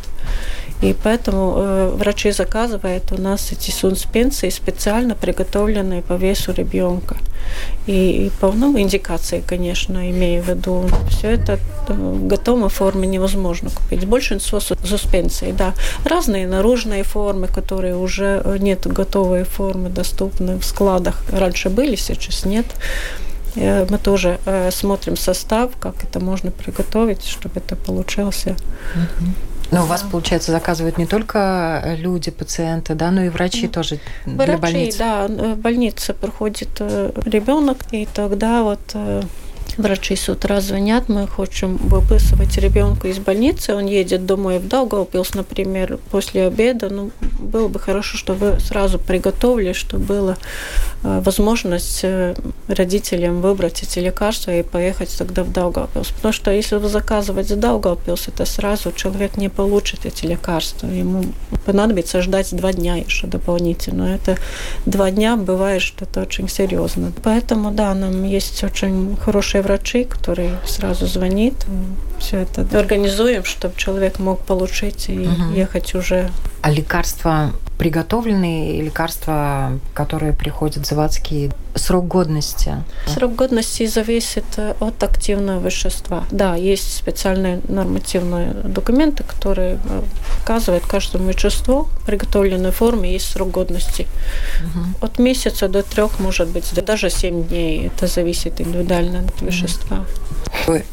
И 0.84 0.92
поэтому 0.92 1.54
э, 1.56 1.90
врачи 1.96 2.30
заказывают 2.30 3.10
у 3.12 3.20
нас 3.20 3.52
эти 3.52 3.70
суспенсии 3.70 4.50
специально 4.50 5.14
приготовленные 5.14 6.02
по 6.02 6.12
весу 6.12 6.52
ребенка. 6.52 7.16
И, 7.86 8.26
и 8.26 8.30
по 8.40 8.52
ну, 8.52 8.78
индикации, 8.78 9.42
конечно, 9.46 10.10
имею 10.10 10.42
в 10.42 10.48
виду. 10.48 10.84
Все 11.08 11.30
это 11.30 11.58
в 11.88 12.26
готовой 12.26 12.68
форме 12.68 13.08
невозможно 13.08 13.70
купить. 13.70 14.04
Большинство 14.04 14.60
суспенсий, 14.60 15.52
да. 15.52 15.72
Разные 16.04 16.46
наружные 16.46 17.02
формы, 17.02 17.48
которые 17.48 17.96
уже 17.96 18.42
э, 18.44 18.58
нет 18.60 18.86
готовой 18.86 19.44
формы, 19.44 19.88
доступны 19.88 20.58
в 20.58 20.64
складах. 20.64 21.22
Раньше 21.32 21.70
были, 21.70 21.96
сейчас 21.96 22.44
нет. 22.44 22.66
Э, 23.56 23.86
мы 23.88 23.96
тоже 23.96 24.38
э, 24.44 24.70
смотрим 24.70 25.16
состав, 25.16 25.70
как 25.80 25.94
это 26.04 26.20
можно 26.20 26.50
приготовить, 26.50 27.24
чтобы 27.24 27.60
это 27.60 27.74
получался. 27.74 28.50
Mm-hmm. 28.50 29.53
Но 29.70 29.84
у 29.84 29.86
вас, 29.86 30.02
получается, 30.02 30.52
заказывают 30.52 30.98
не 30.98 31.06
только 31.06 31.96
люди, 31.98 32.30
пациенты, 32.30 32.94
да, 32.94 33.10
но 33.10 33.24
и 33.24 33.28
врачи 33.28 33.68
тоже 33.68 33.98
врачи, 34.26 34.46
для 34.46 34.58
больницы? 34.58 34.98
да. 34.98 35.26
В 35.26 35.58
больнице 35.58 36.14
приходит 36.14 36.68
э, 36.80 37.12
ребенок, 37.24 37.78
и 37.90 38.06
тогда 38.06 38.62
вот 38.62 38.80
э, 38.94 39.22
Врачи 39.76 40.14
с 40.14 40.28
утра 40.28 40.60
звонят, 40.60 41.08
мы 41.08 41.26
хотим 41.26 41.76
выписывать 41.76 42.56
ребенка 42.58 43.08
из 43.08 43.18
больницы, 43.18 43.74
он 43.74 43.86
едет 43.86 44.24
домой 44.24 44.58
в 44.58 44.68
Даугавпилс, 44.68 45.34
например, 45.34 45.98
после 46.10 46.46
обеда. 46.46 46.88
Ну, 46.90 47.10
было 47.40 47.68
бы 47.68 47.80
хорошо, 47.80 48.16
чтобы 48.16 48.58
сразу 48.60 48.98
приготовили, 48.98 49.72
чтобы 49.72 50.04
была 50.04 50.36
возможность 51.02 52.04
родителям 52.68 53.40
выбрать 53.40 53.82
эти 53.82 53.98
лекарства 53.98 54.52
и 54.52 54.62
поехать 54.62 55.14
тогда 55.18 55.42
в 55.42 55.52
Даугавпилс. 55.52 56.08
Потому 56.08 56.32
что 56.32 56.50
если 56.52 56.76
вы 56.76 56.88
заказываете 56.88 57.56
Даугавпилс, 57.56 58.28
это 58.28 58.44
сразу 58.44 58.92
человек 58.92 59.36
не 59.36 59.48
получит 59.48 60.06
эти 60.06 60.26
лекарства. 60.26 60.86
Ему 60.86 61.24
понадобится 61.66 62.22
ждать 62.22 62.54
два 62.56 62.72
дня 62.72 62.96
еще 62.96 63.26
дополнительно. 63.26 64.14
Это 64.14 64.38
два 64.86 65.10
дня 65.10 65.36
бывает, 65.36 65.82
что 65.82 66.04
это 66.04 66.20
очень 66.20 66.48
серьезно. 66.48 67.12
Поэтому, 67.22 67.70
да, 67.72 67.92
нам 67.94 68.24
есть 68.24 68.62
очень 68.62 69.16
хорошие 69.16 69.63
врачи, 69.64 70.04
которые 70.04 70.58
сразу 70.66 71.06
звонит, 71.06 71.54
все 72.18 72.38
это 72.38 72.66
организуем, 72.78 73.44
чтобы 73.44 73.74
человек 73.76 74.18
мог 74.18 74.40
получить 74.40 75.08
и 75.08 75.26
угу. 75.26 75.52
ехать 75.54 75.94
уже. 75.94 76.30
А 76.64 76.70
лекарства 76.70 77.52
приготовленные 77.76 78.80
лекарства, 78.80 79.78
которые 79.92 80.32
приходят 80.32 80.86
заводские, 80.86 81.50
срок 81.74 82.06
годности? 82.06 82.82
Срок 83.06 83.34
годности 83.34 83.86
зависит 83.86 84.46
от 84.80 85.02
активного 85.02 85.62
вещества. 85.62 86.24
Да, 86.30 86.54
есть 86.54 86.96
специальные 86.96 87.60
нормативные 87.68 88.54
документы, 88.54 89.24
которые 89.24 89.78
э, 89.84 90.02
указывают 90.42 90.86
каждому 90.86 91.28
веществу 91.28 91.82
в 92.00 92.06
приготовленной 92.06 92.70
форме 92.70 93.12
есть 93.12 93.30
срок 93.30 93.50
годности. 93.50 94.06
Угу. 94.62 95.06
От 95.06 95.18
месяца 95.18 95.68
до 95.68 95.82
трех, 95.82 96.18
может 96.18 96.48
быть, 96.48 96.72
даже 96.82 97.10
семь 97.10 97.44
дней. 97.44 97.88
Это 97.88 98.06
зависит 98.06 98.62
индивидуально 98.62 99.26
от 99.28 99.42
вещества. 99.42 100.06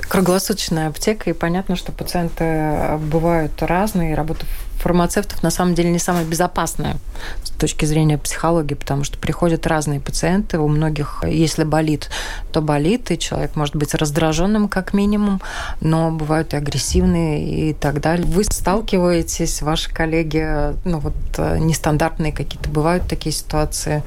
Круглосуточная 0.10 0.88
аптека, 0.88 1.30
и 1.30 1.34
понятно, 1.34 1.76
что 1.76 1.92
пациенты 1.92 2.98
бывают 3.00 3.62
разные, 3.62 4.16
работа 4.16 4.46
фармацевтов 4.82 5.44
на 5.44 5.52
самом 5.52 5.76
деле 5.76 5.92
не 5.92 6.00
самая 6.00 6.26
безопасная 6.26 6.98
с 7.44 7.52
точки 7.52 7.86
зрения 7.86 8.18
психологии, 8.18 8.74
потому 8.74 9.04
что 9.04 9.18
приходят 9.18 9.68
разные 9.68 10.00
пациенты, 10.00 10.58
у 10.58 10.68
многих, 10.68 11.24
если 11.26 11.64
болит, 11.64 12.10
то 12.52 12.62
болит, 12.62 13.12
и 13.12 13.20
человек 13.20 13.56
может 13.56 13.76
быть 13.76 13.94
раздраженным 13.94 14.68
как 14.68 14.94
минимум, 14.94 15.40
но 15.80 16.12
бывают 16.12 16.54
и 16.54 16.58
агрессивные 16.58 17.70
и 17.70 17.74
так 17.74 18.02
далее. 18.02 18.26
Вы 18.26 18.44
сталкиваетесь, 18.44 19.62
ваши 19.62 19.94
коллеги, 19.94 20.74
ну 20.84 21.00
вот 21.00 21.14
э, 21.38 21.60
нестандартные 21.60 22.32
какие-то 22.32 22.70
бывают 22.70 23.08
такие 23.08 23.34
ситуации? 23.34 24.04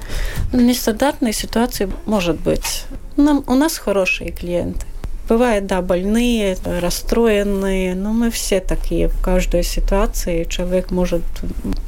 Нестандартные 0.53 1.33
ситуации 1.33 1.89
может 2.07 2.41
быть. 2.41 2.85
Нам, 3.17 3.45
у 3.47 3.55
нас 3.55 3.79
хорошие 3.79 4.33
клиенты. 4.33 4.87
Бывают, 5.29 5.67
да, 5.67 5.81
больные, 5.81 6.57
расстроенные, 6.65 7.95
но 7.95 8.13
мы 8.13 8.31
все 8.31 8.61
такие 8.61 9.09
в 9.09 9.23
каждой 9.23 9.63
ситуации. 9.63 10.45
Человек 10.45 10.91
может 10.91 11.23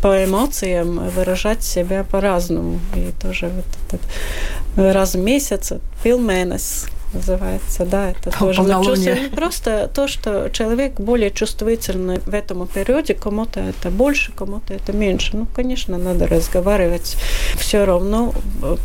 по 0.01 0.25
эмоциям 0.25 1.09
выражать 1.11 1.63
себя 1.63 2.03
по-разному. 2.05 2.81
И 2.95 3.13
тоже 3.21 3.49
вот 3.49 3.67
этот 3.89 4.95
раз 4.95 5.15
в 5.15 5.19
месяц, 5.19 5.73
пилменес, 6.03 6.87
называется, 7.14 7.86
да, 7.86 8.12
это 8.12 8.32
тоже 8.32 8.64
чувствую. 8.64 9.32
Просто 9.32 9.90
то, 9.94 10.08
что 10.08 10.50
человек 10.50 10.94
более 11.00 11.30
чувствительный 11.30 12.20
в 12.20 12.34
этом 12.34 12.68
периоде, 12.68 13.14
кому-то 13.14 13.60
это 13.60 13.90
больше, 13.90 14.32
кому-то 14.32 14.74
это 14.74 14.94
меньше. 14.94 15.32
Ну, 15.38 15.48
конечно, 15.54 15.98
надо 15.98 16.28
разговаривать 16.28 17.18
все 17.58 17.84
равно, 17.86 18.34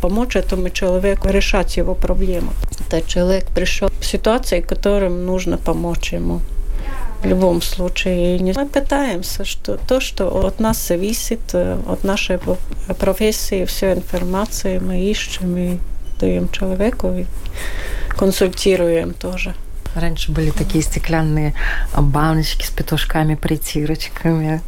помочь 0.01 0.35
этому 0.35 0.69
человеку 0.69 1.29
решать 1.29 1.77
его 1.77 1.95
проблему. 1.95 2.51
Это 2.87 3.01
человек 3.07 3.47
пришел 3.47 3.89
в 3.99 4.05
ситуации, 4.05 4.61
которым 4.61 5.25
нужно 5.25 5.57
помочь 5.57 6.13
ему 6.13 6.41
в 7.21 7.25
любом 7.25 7.61
случае. 7.61 8.37
И 8.37 8.53
мы 8.53 8.65
пытаемся, 8.67 9.45
что 9.45 9.77
то, 9.87 9.99
что 9.99 10.45
от 10.45 10.59
нас 10.59 10.85
зависит, 10.87 11.55
от 11.55 12.03
нашей 12.03 12.39
профессии, 12.99 13.65
всю 13.65 13.87
информацию 13.87 14.83
мы 14.83 14.99
ищем 14.99 15.57
и 15.57 15.77
даем 16.19 16.49
человеку, 16.49 17.07
и 17.09 17.25
Консультируем 18.16 19.14
тоже. 19.14 19.54
Раньше 19.94 20.32
были 20.32 20.50
такие 20.50 20.82
стеклянные 20.82 21.54
баночки 21.96 22.64
с 22.64 22.70
петушками, 22.70 23.34
притирочками 23.34 24.62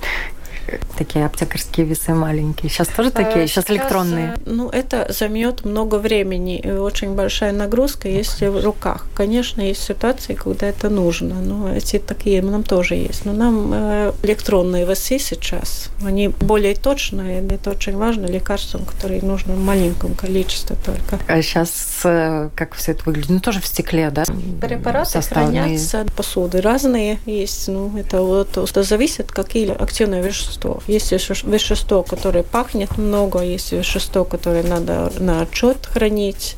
такие 0.97 1.27
аптекарские 1.27 1.87
весы 1.87 2.13
маленькие. 2.13 2.71
Сейчас 2.71 2.89
тоже 2.89 3.11
такие, 3.11 3.47
сейчас, 3.47 3.65
сейчас 3.65 3.71
электронные. 3.77 4.35
Ну, 4.47 4.69
это 4.69 5.07
займет 5.11 5.65
много 5.65 5.97
времени, 5.97 6.59
и 6.59 6.71
очень 6.71 7.15
большая 7.15 7.53
нагрузка, 7.53 8.09
если 8.09 8.49
в 8.49 8.65
руках. 8.65 9.07
Конечно, 9.15 9.61
есть 9.61 9.83
ситуации, 9.83 10.35
когда 10.35 10.67
это 10.67 10.91
нужно, 10.91 11.35
но 11.37 11.75
эти 11.75 11.99
такие 11.99 12.43
нам 12.43 12.63
тоже 12.63 12.95
есть. 12.95 13.25
Но 13.25 13.33
нам 13.33 13.71
э, 13.73 14.13
электронные 14.23 14.87
весы 14.87 15.19
сейчас, 15.19 15.91
они 16.05 16.29
более 16.29 16.75
точные, 16.75 17.47
это 17.49 17.71
очень 17.71 17.97
важно 17.97 18.27
лекарствам, 18.27 18.85
которые 18.85 19.23
нужно 19.23 19.55
в 19.55 19.61
маленьком 19.61 20.15
количестве 20.15 20.77
только. 20.85 21.19
А 21.27 21.43
сейчас 21.43 22.01
э, 22.05 22.51
как 22.55 22.75
все 22.75 22.93
это 22.93 23.05
выглядит? 23.05 23.31
Ну, 23.31 23.41
тоже 23.41 23.61
в 23.61 23.67
стекле, 23.67 24.11
да? 24.11 24.25
Препараты 24.61 25.11
Составные. 25.11 25.63
хранятся, 25.63 26.07
посуды 26.17 26.61
разные 26.61 27.19
есть, 27.27 27.69
ну, 27.69 27.97
это 27.97 28.23
вот 28.23 28.49
зависит, 28.75 29.33
какие 29.33 29.71
активные 29.71 30.23
вещества 30.23 30.54
вещество. 30.55 30.83
Есть 30.87 31.13
вещество, 31.45 32.03
которое 32.03 32.43
пахнет 32.43 32.97
много, 32.99 33.41
есть 33.41 33.73
вещество, 33.73 34.25
которое 34.25 34.63
надо 34.63 35.13
на 35.19 35.43
отчет 35.43 35.87
хранить, 35.87 36.57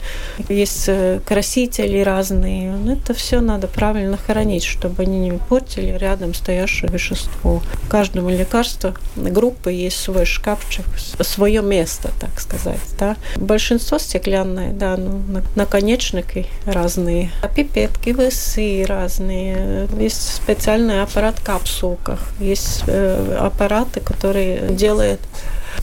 есть 0.49 0.85
э, 0.89 1.21
красители 1.25 2.01
разные. 2.01 2.73
Ну, 2.73 2.93
это 2.93 3.15
все 3.15 3.41
надо 3.41 3.69
правильно 3.69 4.17
хранить, 4.17 4.65
чтобы 4.65 5.03
они 5.03 5.19
не 5.19 5.33
портили 5.33 5.97
рядом 5.97 6.35
стоящее 6.35 6.91
вещество. 6.91 7.63
Каждому 7.89 8.31
лекарству 8.31 8.95
группы 9.17 9.73
есть 9.73 9.99
свой 10.01 10.25
шкафчик, 10.25 10.85
свое 11.21 11.63
место, 11.63 12.11
так 12.21 12.41
сказать. 12.41 12.81
Да. 12.99 13.17
Большинство 13.37 13.99
стеклянное, 13.99 14.73
да, 14.73 14.97
ну, 14.97 15.23
наконечники 15.55 16.47
разные, 16.67 17.31
а 17.43 17.49
пипетки, 17.49 18.11
весы 18.11 18.85
разные. 18.87 19.89
Есть 19.99 20.35
специальный 20.35 21.03
аппарат 21.03 21.41
капсулках, 21.41 22.21
есть 22.41 22.85
э, 22.87 23.37
аппарат 23.41 23.86
аппараты, 23.87 24.01
которые 24.01 24.69
делают 24.71 25.21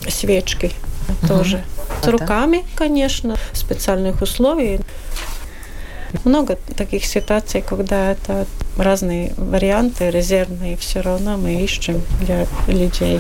свечки 0.07 0.71
угу. 1.07 1.27
тоже. 1.27 1.63
С 2.03 2.07
руками, 2.07 2.65
конечно, 2.75 3.37
специальных 3.53 4.21
условий. 4.21 4.79
Много 6.25 6.57
таких 6.77 7.05
ситуаций, 7.05 7.61
когда 7.61 8.11
это 8.11 8.45
разные 8.77 9.33
варианты 9.37 10.11
резервные, 10.11 10.77
все 10.77 11.01
равно 11.01 11.37
мы 11.37 11.63
ищем 11.63 12.03
для 12.21 12.45
людей. 12.67 13.19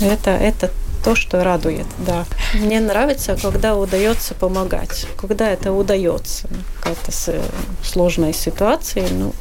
Это, 0.00 0.30
это 0.30 0.70
то, 1.04 1.16
что 1.16 1.42
радует, 1.42 1.86
да. 1.98 2.24
Мне 2.54 2.78
нравится, 2.80 3.36
когда 3.40 3.76
удается 3.76 4.34
помогать, 4.34 5.06
когда 5.20 5.50
это 5.50 5.72
удается. 5.72 6.48
Какая-то 6.80 7.42
сложная 7.82 8.32
ситуация, 8.32 9.08
ну, 9.10 9.32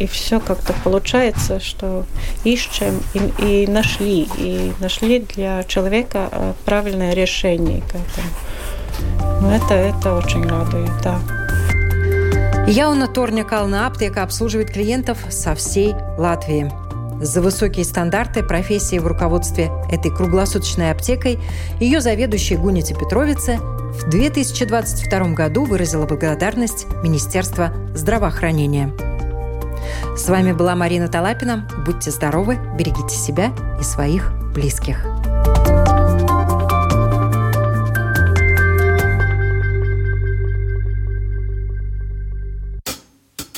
и 0.00 0.06
все 0.06 0.40
как-то 0.40 0.74
получается, 0.82 1.60
что 1.60 2.06
ищем 2.42 3.00
и, 3.12 3.64
и 3.64 3.66
нашли, 3.66 4.26
и 4.38 4.72
нашли 4.80 5.20
для 5.20 5.62
человека 5.64 6.28
э, 6.32 6.54
правильное 6.64 7.12
решение 7.12 7.82
к 7.82 7.90
этому. 7.90 9.40
Ну, 9.42 9.50
это, 9.50 9.74
это 9.74 10.14
очень 10.16 10.42
радует, 10.46 10.90
да. 11.02 11.20
Яуна 12.66 13.08
Торня 13.08 13.44
аптека 13.86 14.22
обслуживает 14.22 14.70
клиентов 14.70 15.18
со 15.28 15.54
всей 15.54 15.94
Латвии. 16.16 16.72
За 17.20 17.42
высокие 17.42 17.84
стандарты 17.84 18.42
профессии 18.42 18.98
в 18.98 19.06
руководстве 19.06 19.70
этой 19.90 20.10
круглосуточной 20.10 20.92
аптекой 20.92 21.38
ее 21.78 22.00
заведующая 22.00 22.56
Гуните 22.56 22.94
Петровица 22.94 23.58
в 23.58 24.08
2022 24.08 25.34
году 25.34 25.64
выразила 25.64 26.06
благодарность 26.06 26.86
Министерства 27.02 27.74
здравоохранения. 27.94 28.94
С 30.16 30.28
вами 30.28 30.52
была 30.52 30.74
Марина 30.74 31.08
Талапина. 31.08 31.68
Будьте 31.84 32.10
здоровы, 32.10 32.58
берегите 32.76 33.16
себя 33.16 33.52
и 33.80 33.82
своих 33.82 34.32
близких. 34.54 35.04
thank 35.04 35.68
you 35.68 35.79